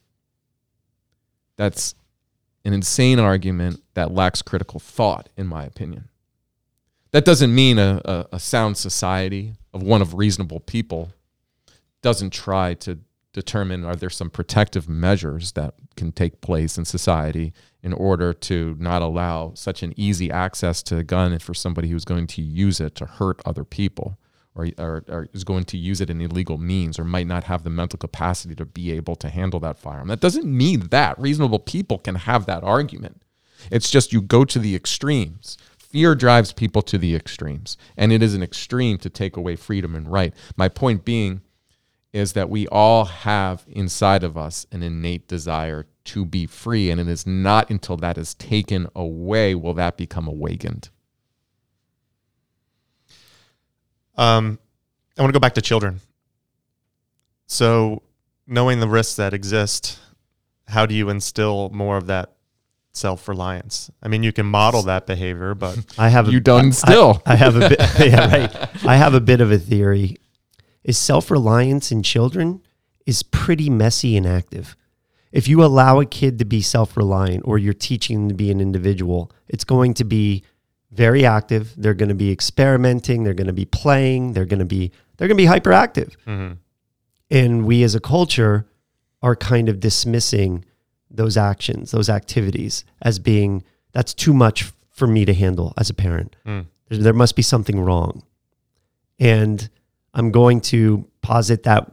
[1.58, 1.95] That's
[2.64, 6.10] an insane argument that lacks critical thought, in my opinion.
[7.12, 11.12] That doesn't mean a, a, a sound society of one of reasonable people
[12.01, 12.99] doesn't try to
[13.34, 17.53] determine are there some protective measures that can take place in society
[17.84, 22.05] in order to not allow such an easy access to a gun for somebody who's
[22.05, 24.18] going to use it to hurt other people
[24.58, 27.64] or, or, or, is going to use it in illegal means or might not have
[27.64, 30.08] the mental capacity to be able to handle that firearm.
[30.08, 33.22] That doesn't mean that reasonable people can have that argument.
[33.72, 35.58] It's just you go to the extremes.
[35.78, 39.95] Fear drives people to the extremes, and it is an extreme to take away freedom
[39.95, 40.34] and right.
[40.58, 41.41] My point being
[42.12, 46.99] is that we all have inside of us an innate desire to be free, and
[46.99, 50.89] it is not until that is taken away will that become awakened.
[54.18, 54.59] Um,
[55.18, 56.01] I want to go back to children.
[57.45, 58.03] So,
[58.45, 59.99] knowing the risks that exist,
[60.68, 62.34] how do you instill more of that
[62.91, 63.89] self reliance?
[64.01, 67.22] I mean, you can model that behavior, but I have a, you done still.
[67.26, 67.80] I, I have a bit.
[67.99, 68.70] yeah, right.
[68.86, 70.18] I have a bit of a theory.
[70.84, 72.61] Is self reliance in children
[73.05, 74.76] is pretty messy and active.
[75.32, 78.51] If you allow a kid to be self reliant or you're teaching them to be
[78.51, 80.43] an individual, it's going to be
[80.92, 81.74] very active.
[81.78, 83.24] They're going to be experimenting.
[83.24, 84.34] They're going to be playing.
[84.34, 86.16] They're going to be they're going to be hyperactive.
[86.26, 86.54] Mm-hmm.
[87.30, 88.68] And we as a culture
[89.22, 90.64] are kind of dismissing
[91.10, 95.94] those actions, those activities as being that's too much for me to handle as a
[95.94, 96.36] parent.
[96.46, 96.66] Mm.
[96.90, 98.24] There, there must be something wrong.
[99.20, 99.70] And
[100.14, 101.92] I'm going to posit that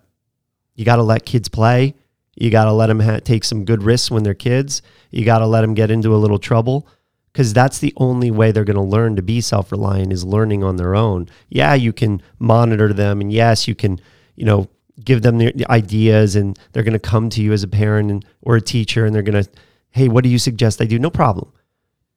[0.74, 1.94] you got to let kids play.
[2.36, 4.82] You got to let them ha- take some good risks when they're kids.
[5.10, 6.88] You got to let them get into a little trouble
[7.34, 10.76] because that's the only way they're going to learn to be self-reliant is learning on
[10.76, 11.28] their own.
[11.48, 14.00] Yeah, you can monitor them, and yes, you can,
[14.36, 14.68] you know,
[15.04, 18.24] give them the ideas, and they're going to come to you as a parent and,
[18.42, 19.50] or a teacher, and they're going to,
[19.90, 20.96] hey, what do you suggest I do?
[20.96, 21.52] No problem.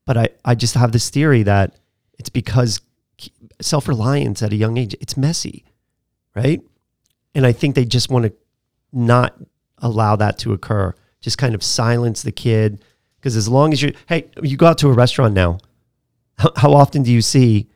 [0.05, 1.75] But I, I just have this theory that
[2.19, 2.79] it's because
[3.59, 5.65] self-reliance at a young age, it's messy,
[6.35, 6.61] right?
[7.33, 8.33] And I think they just want to
[8.93, 9.35] not
[9.79, 10.93] allow that to occur.
[11.21, 12.83] Just kind of silence the kid
[13.27, 15.57] because as long as you, hey, you go out to a restaurant now,
[16.37, 17.67] how, how, often do you see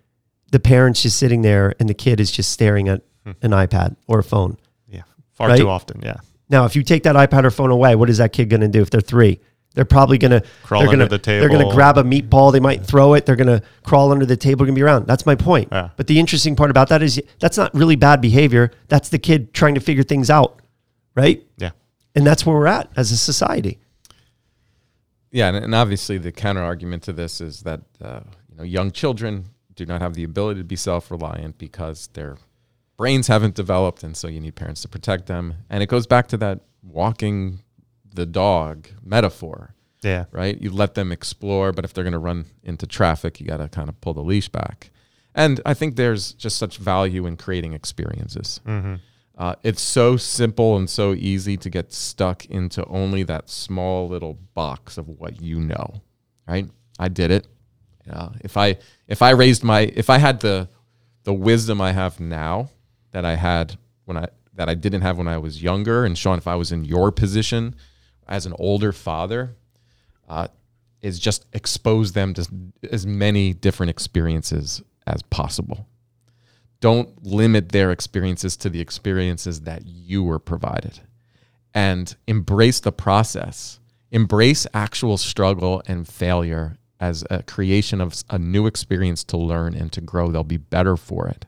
[0.50, 3.32] the parents just sitting there and the kid is just staring at hmm.
[3.42, 4.56] an iPad or a phone?
[4.88, 5.02] Yeah,
[5.34, 5.58] far right?
[5.58, 6.02] too often.
[6.02, 6.22] Yeah.
[6.48, 8.70] Now, if you take that iPad or phone away, what is that kid going to
[8.70, 9.42] do if they're three?
[9.74, 11.40] They're probably gonna crawl they're under gonna, the table.
[11.48, 12.52] They're gonna grab a meatball.
[12.52, 13.26] They might throw it.
[13.26, 14.66] They're gonna crawl under the table.
[14.66, 15.08] Gonna be around.
[15.08, 15.70] That's my point.
[15.72, 15.92] Yeah.
[15.96, 18.72] But the interesting part about that is that's not really bad behavior.
[18.90, 20.62] That's the kid trying to figure things out,
[21.16, 21.42] right?
[21.56, 21.70] Yeah.
[22.16, 23.80] And that's where we're at as a society.
[25.32, 28.92] Yeah, and, and obviously the counter argument to this is that uh, you know young
[28.92, 32.38] children do not have the ability to be self-reliant because their
[32.98, 35.56] brains haven't developed, and so you need parents to protect them.
[35.70, 37.60] And it goes back to that walking
[38.14, 39.74] the dog metaphor.
[40.02, 40.26] Yeah.
[40.32, 40.60] Right.
[40.60, 43.70] You let them explore, but if they're going to run into traffic, you got to
[43.70, 44.90] kind of pull the leash back.
[45.34, 48.60] And I think there's just such value in creating experiences.
[48.66, 48.96] Mm-hmm.
[49.38, 54.38] Uh, it's so simple and so easy to get stuck into only that small little
[54.54, 56.02] box of what you know,
[56.48, 56.70] right?
[57.00, 57.48] I did it.
[58.10, 58.78] Uh, if I
[59.08, 60.68] if I raised my if I had the
[61.24, 62.70] the wisdom I have now
[63.12, 66.38] that I had when I that I didn't have when I was younger, and Sean,
[66.38, 67.76] if I was in your position
[68.28, 69.56] as an older father,
[70.28, 70.48] uh,
[71.02, 72.48] is just expose them to
[72.92, 75.88] as many different experiences as possible
[76.82, 81.00] don't limit their experiences to the experiences that you were provided.
[81.74, 83.80] And embrace the process.
[84.12, 89.92] Embrace actual struggle and failure as a creation of a new experience to learn and
[89.94, 90.30] to grow.
[90.32, 91.46] They'll be better for it.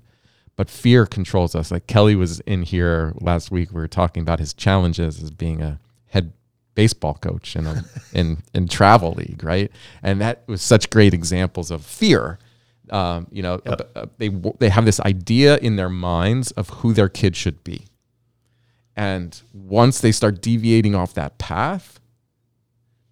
[0.56, 1.72] But fear controls us.
[1.72, 5.62] Like kelly was in here last week we were talking about his challenges as being
[5.62, 6.32] a head
[6.76, 9.72] baseball coach in a in in travel league right?
[10.04, 12.40] And that was such great examples of fear
[12.94, 13.92] um, you know, yep.
[13.96, 14.30] uh, they
[14.60, 17.88] they have this idea in their minds of who their kid should be,
[18.96, 22.00] and once they start deviating off that path,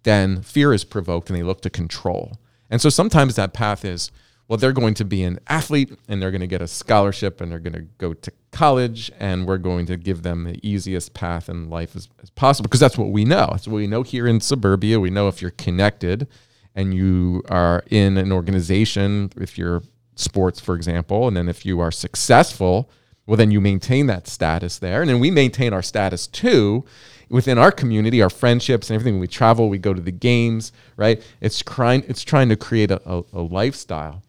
[0.04, 2.38] then fear is provoked, and they look to control.
[2.70, 4.12] And so sometimes that path is,
[4.46, 7.50] well, they're going to be an athlete, and they're going to get a scholarship, and
[7.50, 11.48] they're going to go to college, and we're going to give them the easiest path
[11.48, 13.48] in life as, as possible because that's what we know.
[13.50, 15.00] That's what we know here in suburbia.
[15.00, 16.28] We know if you're connected
[16.74, 19.82] and you are in an organization, if you're
[20.14, 22.90] sports, for example, and then if you are successful,
[23.26, 25.00] well, then you maintain that status there.
[25.00, 26.84] And then we maintain our status too
[27.28, 29.20] within our community, our friendships and everything.
[29.20, 31.22] We travel, we go to the games, right?
[31.40, 34.22] It's trying, it's trying to create a, a, a lifestyle.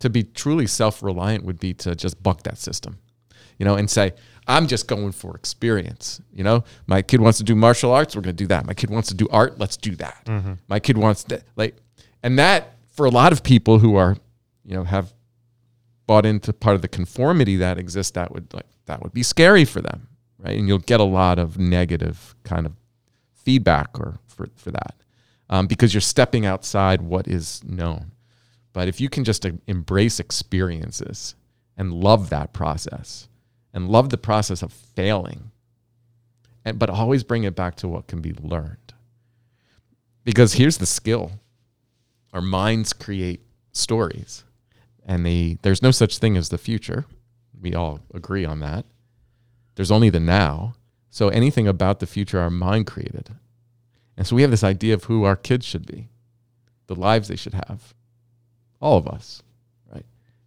[0.00, 2.98] To be truly self reliant would be to just buck that system,
[3.58, 4.12] you know, and say,
[4.46, 6.20] I'm just going for experience.
[6.32, 8.66] You know, my kid wants to do martial arts, we're going to do that.
[8.66, 10.24] My kid wants to do art, let's do that.
[10.26, 10.54] Mm-hmm.
[10.68, 11.76] My kid wants to like,
[12.22, 14.16] and that for a lot of people who are,
[14.64, 15.12] you know, have
[16.06, 19.64] bought into part of the conformity that exists, that would like that would be scary
[19.64, 20.58] for them, right?
[20.58, 22.72] And you'll get a lot of negative kind of
[23.32, 24.94] feedback or for for that
[25.48, 28.12] um, because you're stepping outside what is known.
[28.72, 31.34] But if you can just uh, embrace experiences
[31.76, 33.28] and love that process
[33.74, 35.50] and love the process of failing,
[36.64, 38.94] and, but always bring it back to what can be learned.
[40.22, 41.32] Because here's the skill
[42.32, 44.44] our minds create stories,
[45.04, 47.04] and they, there's no such thing as the future.
[47.60, 48.86] We all agree on that.
[49.74, 50.74] There's only the now.
[51.10, 53.30] So anything about the future, our mind created.
[54.16, 56.08] And so we have this idea of who our kids should be,
[56.86, 57.94] the lives they should have.
[58.80, 59.42] All of us,
[59.92, 60.06] right?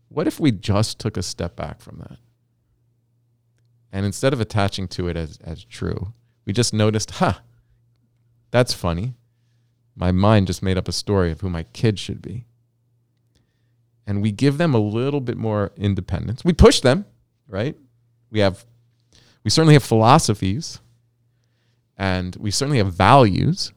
[0.09, 2.17] What if we just took a step back from that?
[3.91, 6.13] And instead of attaching to it as, as true,
[6.45, 7.35] we just noticed, huh,
[8.51, 9.13] that's funny.
[9.95, 12.45] My mind just made up a story of who my kid should be.
[14.05, 16.45] And we give them a little bit more independence.
[16.45, 17.05] We push them,
[17.47, 17.75] right?
[18.31, 18.65] We have,
[19.43, 20.79] we certainly have philosophies
[21.97, 23.73] and we certainly have values,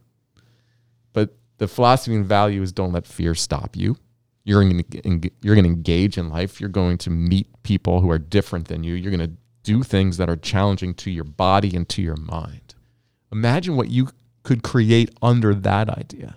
[1.12, 3.96] but the philosophy and value is don't let fear stop you.
[4.44, 6.60] You're going to, you're going to engage in life.
[6.60, 8.94] You're going to meet people who are different than you.
[8.94, 12.74] You're going to do things that are challenging to your body and to your mind.
[13.32, 14.08] Imagine what you
[14.42, 16.36] could create under that idea.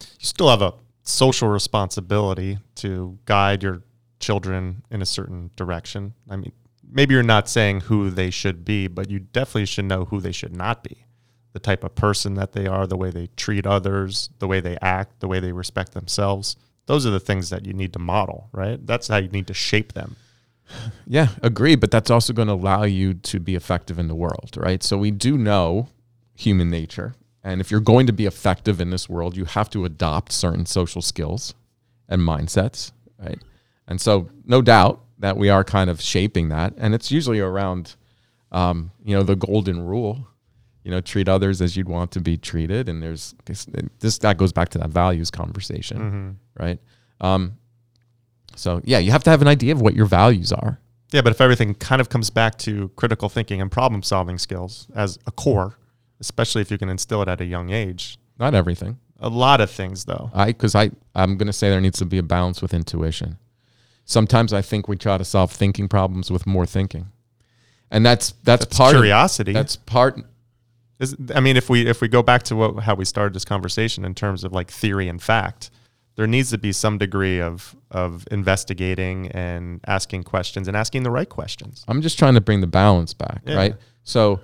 [0.00, 3.82] You still have a social responsibility to guide your
[4.18, 6.14] children in a certain direction.
[6.28, 6.52] I mean,
[6.90, 10.32] maybe you're not saying who they should be, but you definitely should know who they
[10.32, 11.04] should not be.
[11.52, 14.78] The type of person that they are, the way they treat others, the way they
[14.80, 16.56] act, the way they respect themselves.
[16.86, 18.84] Those are the things that you need to model, right?
[18.84, 20.16] That's how you need to shape them.
[21.06, 21.74] Yeah, agree.
[21.74, 24.80] But that's also going to allow you to be effective in the world, right?
[24.80, 25.88] So we do know
[26.36, 27.14] human nature.
[27.42, 30.66] And if you're going to be effective in this world, you have to adopt certain
[30.66, 31.54] social skills
[32.08, 33.40] and mindsets, right?
[33.88, 36.74] And so, no doubt that we are kind of shaping that.
[36.76, 37.96] And it's usually around,
[38.52, 40.28] um, you know, the golden rule,
[40.84, 42.88] you know, treat others as you'd want to be treated.
[42.88, 43.66] And there's this,
[43.98, 45.98] this that goes back to that values conversation,
[46.58, 46.78] right?
[47.20, 47.58] Um,
[48.56, 50.78] so, yeah, you have to have an idea of what your values are.
[51.12, 54.86] Yeah, but if everything kind of comes back to critical thinking and problem solving skills
[54.94, 55.76] as a core,
[56.20, 58.98] especially if you can instill it at a young age, Not everything.
[59.18, 60.30] a lot of things though.
[60.34, 63.38] I because I I'm gonna say there needs to be a balance with intuition.
[64.04, 67.08] Sometimes I think we try to solve thinking problems with more thinking,
[67.90, 69.50] and that's that's, That's part curiosity.
[69.52, 70.20] Of, that's part.
[71.00, 73.44] Is, I mean, if we if we go back to what how we started this
[73.44, 75.70] conversation in terms of like theory and fact,
[76.16, 81.10] there needs to be some degree of of investigating and asking questions and asking the
[81.10, 81.84] right questions.
[81.88, 83.54] I'm just trying to bring the balance back, Yeah.
[83.56, 83.74] right?
[84.04, 84.40] So.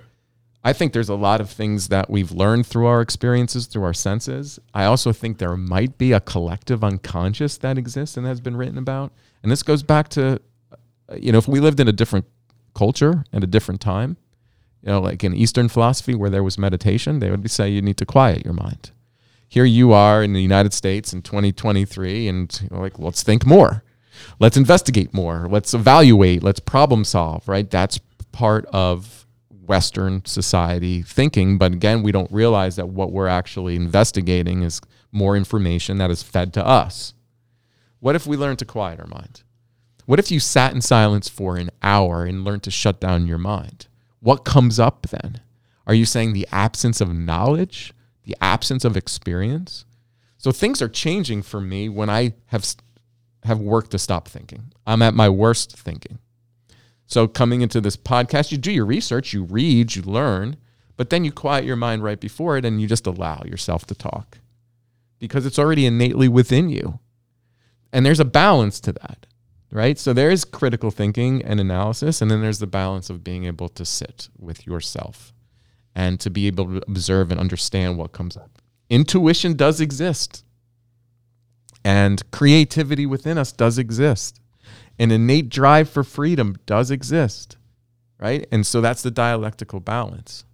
[0.63, 3.93] I think there's a lot of things that we've learned through our experiences, through our
[3.93, 4.59] senses.
[4.73, 8.77] I also think there might be a collective unconscious that exists and has been written
[8.77, 9.13] about.
[9.43, 10.41] And this goes back to,
[10.71, 12.25] uh, you know, if we lived in a different
[12.75, 14.17] culture and a different time,
[14.81, 17.97] you know, like in Eastern philosophy where there was meditation, they would say you need
[17.97, 18.91] to quiet your mind.
[19.47, 23.83] Here you are in the United States in 2023, and like let's think more,
[24.39, 27.47] let's investigate more, let's evaluate, let's problem solve.
[27.47, 27.69] Right?
[27.69, 27.99] That's
[28.31, 31.57] part of Western society thinking.
[31.57, 34.81] But again, we don't realize that what we're actually investigating is
[35.11, 37.13] more information that is fed to us.
[37.99, 39.43] What if we learn to quiet our mind?
[40.05, 43.37] What if you sat in silence for an hour and learned to shut down your
[43.37, 43.87] mind?
[44.19, 45.41] What comes up then?
[45.85, 47.93] Are you saying the absence of knowledge,
[48.27, 49.85] the absence of experience?
[50.37, 52.75] So things are changing for me when I have
[53.43, 54.73] have worked to stop thinking.
[54.85, 56.19] I'm at my worst thinking.
[57.05, 60.57] So coming into this podcast, you do your research, you read, you learn,
[60.97, 63.95] but then you quiet your mind right before it and you just allow yourself to
[63.95, 64.39] talk
[65.17, 66.99] because it's already innately within you.
[67.93, 69.25] And there's a balance to that,
[69.71, 69.97] right?
[69.97, 73.69] So there is critical thinking and analysis, and then there's the balance of being able
[73.69, 75.33] to sit with yourself
[75.97, 78.61] and to be able to observe and understand what comes up.
[78.87, 80.45] Intuition does exist,
[81.83, 84.39] and creativity within us does exist.
[84.99, 87.57] An innate drive for freedom does exist,
[88.19, 88.47] right?
[88.51, 90.45] And so that's the dialectical balance.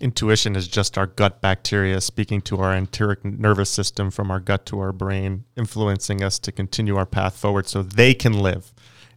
[0.00, 4.66] Intuition is just our gut bacteria speaking to our enteric nervous system from our gut
[4.66, 8.74] to our brain, influencing us to continue our path forward so they can live.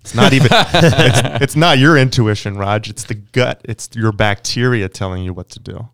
[0.07, 2.89] It's not even it's, it's not your intuition, Raj.
[2.89, 3.59] It's the gut.
[3.65, 5.89] It's your bacteria telling you what to do.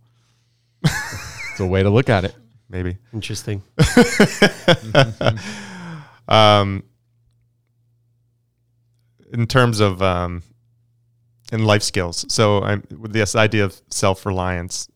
[0.84, 2.36] It's a way to look at it.
[2.70, 2.98] Maybe.
[3.12, 3.64] Interesting.
[6.26, 6.86] Um,
[9.34, 10.42] in terms of um,
[11.52, 12.26] in life skills.
[12.30, 14.88] So I'm with this idea of self reliance.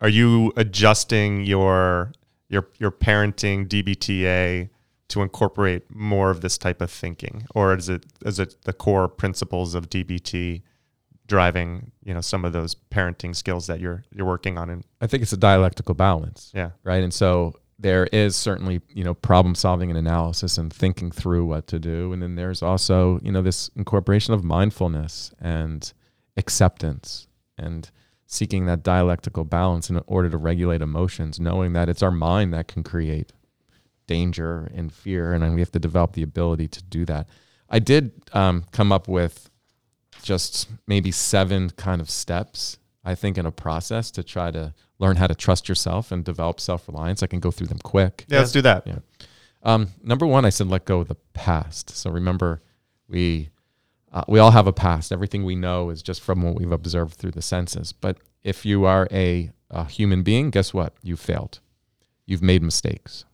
[0.00, 2.12] Are you adjusting your
[2.48, 4.68] your your parenting DBTA
[5.08, 9.08] to incorporate more of this type of thinking, or is it is it the core
[9.08, 10.62] principles of DBT
[11.26, 14.70] driving you know some of those parenting skills that you're you're working on?
[14.70, 16.52] And I think it's a dialectical balance.
[16.54, 17.02] yeah, right?
[17.02, 21.66] And so there is certainly, you know, problem solving and analysis and thinking through what
[21.66, 22.12] to do.
[22.12, 25.92] And then there's also, you know, this incorporation of mindfulness and
[26.36, 27.28] acceptance
[27.58, 27.90] and
[28.26, 32.66] seeking that dialectical balance in order to regulate emotions, knowing that it's our mind that
[32.66, 33.32] can create
[34.06, 35.32] danger and fear.
[35.32, 37.28] And then we have to develop the ability to do that.
[37.68, 39.50] I did um, come up with
[40.22, 45.16] just maybe seven kind of steps, I think, in a process to try to learn
[45.16, 47.22] how to trust yourself and develop self reliance.
[47.22, 48.24] I can go through them quick.
[48.28, 48.86] yeah, let's do that.
[48.86, 48.98] Yeah.
[49.62, 51.90] Um, number one, I said let go of the past.
[51.90, 52.62] So remember,
[53.08, 53.50] we
[54.12, 55.12] uh, we all have a past.
[55.12, 57.92] Everything we know is just from what we've observed through the senses.
[57.92, 60.94] But if you are a, a human being, guess what?
[61.02, 61.60] You failed.
[62.24, 63.24] You've made mistakes,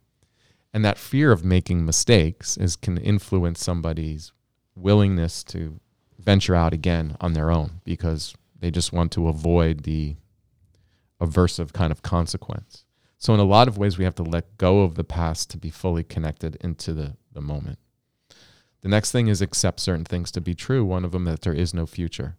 [0.73, 4.33] and that fear of making mistakes is can influence somebody's
[4.75, 5.81] willingness to
[6.19, 10.17] venture out again on their own because they just want to avoid the
[11.21, 12.85] aversive kind of consequence.
[13.19, 15.59] So, in a lot of ways, we have to let go of the past to
[15.59, 17.79] be fully connected into the, the moment.
[18.81, 20.85] The next thing is accept certain things to be true.
[20.85, 22.37] One of them that there is no future.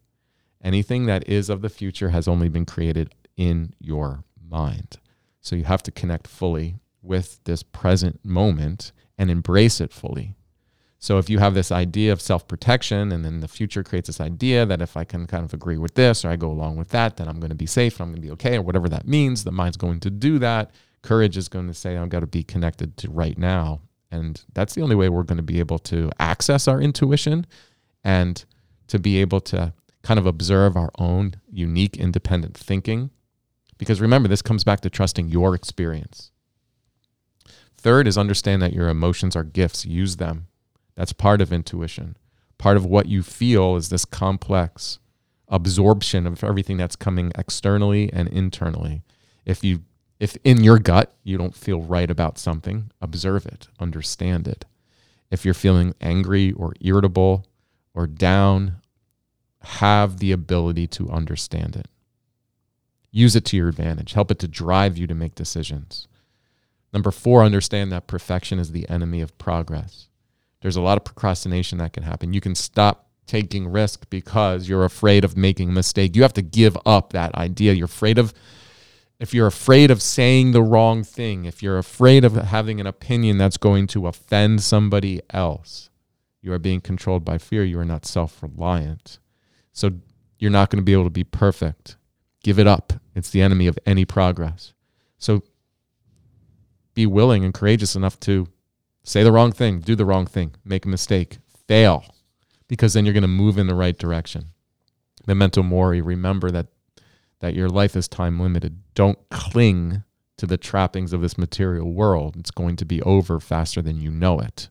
[0.62, 4.98] Anything that is of the future has only been created in your mind.
[5.40, 10.36] So, you have to connect fully with this present moment and embrace it fully.
[11.04, 14.22] So if you have this idea of self protection, and then the future creates this
[14.22, 16.90] idea that if I can kind of agree with this or I go along with
[16.90, 18.88] that, then I'm going to be safe, and I'm going to be okay, or whatever
[18.88, 20.72] that means, the mind's going to do that.
[21.02, 23.82] Courage is going to say, I've got to be connected to right now.
[24.12, 27.48] And that's the only way we're going to be able to access our intuition
[28.06, 28.46] and
[28.88, 29.74] to be able to
[30.04, 33.10] kind of observe our own unique independent thinking.
[33.78, 36.32] Because remember, this comes back to trusting your experience.
[37.84, 40.48] Third is understand that your emotions are gifts, use them
[40.96, 42.18] that's part of intuition.
[42.58, 45.00] Part of what you feel is this complex
[45.48, 49.04] absorption of everything that's coming externally and internally.
[49.46, 49.84] If you
[50.20, 54.66] if in your gut you don't feel right about something, observe it, understand it.
[55.30, 57.46] If you're feeling angry or irritable
[57.94, 58.78] or down,
[59.62, 61.88] have the ability to understand it.
[63.12, 64.14] Use it to your advantage.
[64.14, 66.08] Help it to drive you to make decisions.
[66.94, 70.08] Number four, understand that perfection is the enemy of progress.
[70.62, 72.34] There's a lot of procrastination that can happen.
[72.34, 76.16] You can stop taking risk because you're afraid of making a mistake.
[76.16, 77.74] You have to give up that idea.
[77.74, 78.34] You're afraid of
[79.20, 83.38] if you're afraid of saying the wrong thing, if you're afraid of having an opinion
[83.38, 85.90] that's going to offend somebody else,
[86.42, 87.64] you are being controlled by fear.
[87.64, 89.20] You are not self-reliant.
[89.72, 89.92] So
[90.40, 91.96] you're not going to be able to be perfect.
[92.44, 92.94] Give it up.
[93.16, 94.74] It's the enemy of any progress.
[95.18, 95.44] So
[96.94, 98.48] be willing and courageous enough to
[99.04, 101.38] say the wrong thing, do the wrong thing, make a mistake,
[101.68, 102.06] fail,
[102.68, 104.52] because then you're going to move in the right direction.
[105.28, 106.68] Memento mori, remember that
[107.40, 108.82] that your life is time limited.
[108.96, 110.04] Don't cling
[110.38, 112.38] to the trappings of this material world.
[112.38, 114.70] It's going to be over faster than you know it.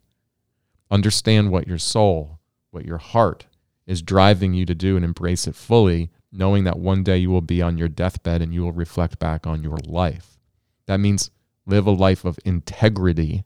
[0.91, 2.39] Understand what your soul,
[2.71, 3.47] what your heart
[3.87, 7.43] is driving you to do and embrace it fully, knowing that one day you will
[7.43, 10.39] be on your deathbed and you will reflect back on your life.
[10.87, 11.31] That means
[11.67, 13.45] live a life of integrity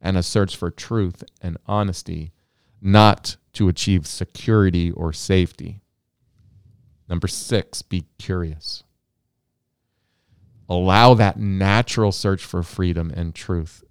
[0.00, 2.32] and a search for truth and honesty,
[2.80, 5.80] not to achieve security or safety.
[7.08, 8.84] Number six, be curious.
[10.68, 13.82] Allow that natural search for freedom and truth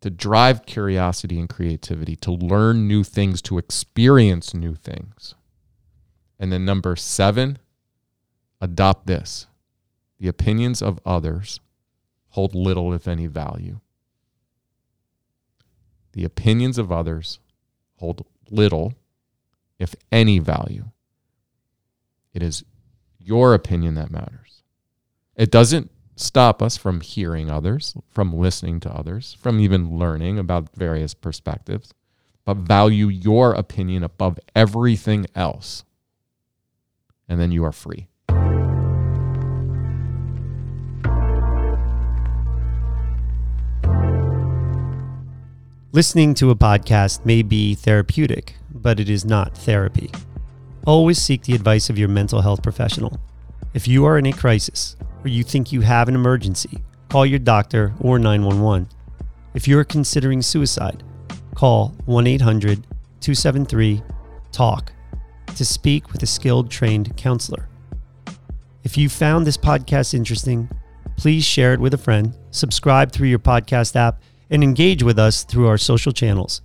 [0.00, 5.34] to drive curiosity and creativity, to learn new things, to experience new things.
[6.38, 7.58] And then number seven,
[8.60, 9.46] adopt this
[10.18, 11.60] the opinions of others
[12.34, 13.78] hold little, if any, value.
[16.14, 17.38] The opinions of others
[17.98, 18.94] hold little,
[19.78, 20.86] if any, value.
[22.32, 22.64] It is
[23.20, 24.64] your opinion that matters.
[25.36, 30.74] It doesn't stop us from hearing others, from listening to others, from even learning about
[30.74, 31.94] various perspectives,
[32.44, 35.84] but value your opinion above everything else.
[37.28, 38.08] And then you are free.
[45.94, 50.10] Listening to a podcast may be therapeutic, but it is not therapy.
[50.88, 53.20] Always seek the advice of your mental health professional.
[53.74, 57.38] If you are in a crisis or you think you have an emergency, call your
[57.38, 58.88] doctor or 911.
[59.54, 61.04] If you are considering suicide,
[61.54, 62.82] call 1 800
[63.20, 64.02] 273
[64.50, 64.92] TALK
[65.54, 67.68] to speak with a skilled trained counselor.
[68.82, 70.68] If you found this podcast interesting,
[71.16, 74.20] please share it with a friend, subscribe through your podcast app,
[74.54, 76.62] and engage with us through our social channels.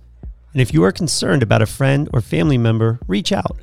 [0.52, 3.58] And if you are concerned about a friend or family member, reach out.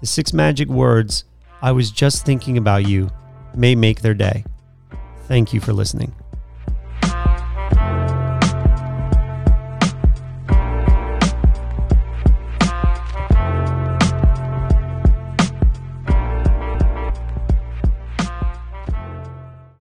[0.00, 1.24] The six magic words,
[1.60, 3.10] I was just thinking about you,
[3.54, 4.44] may make their day.
[5.28, 6.14] Thank you for listening.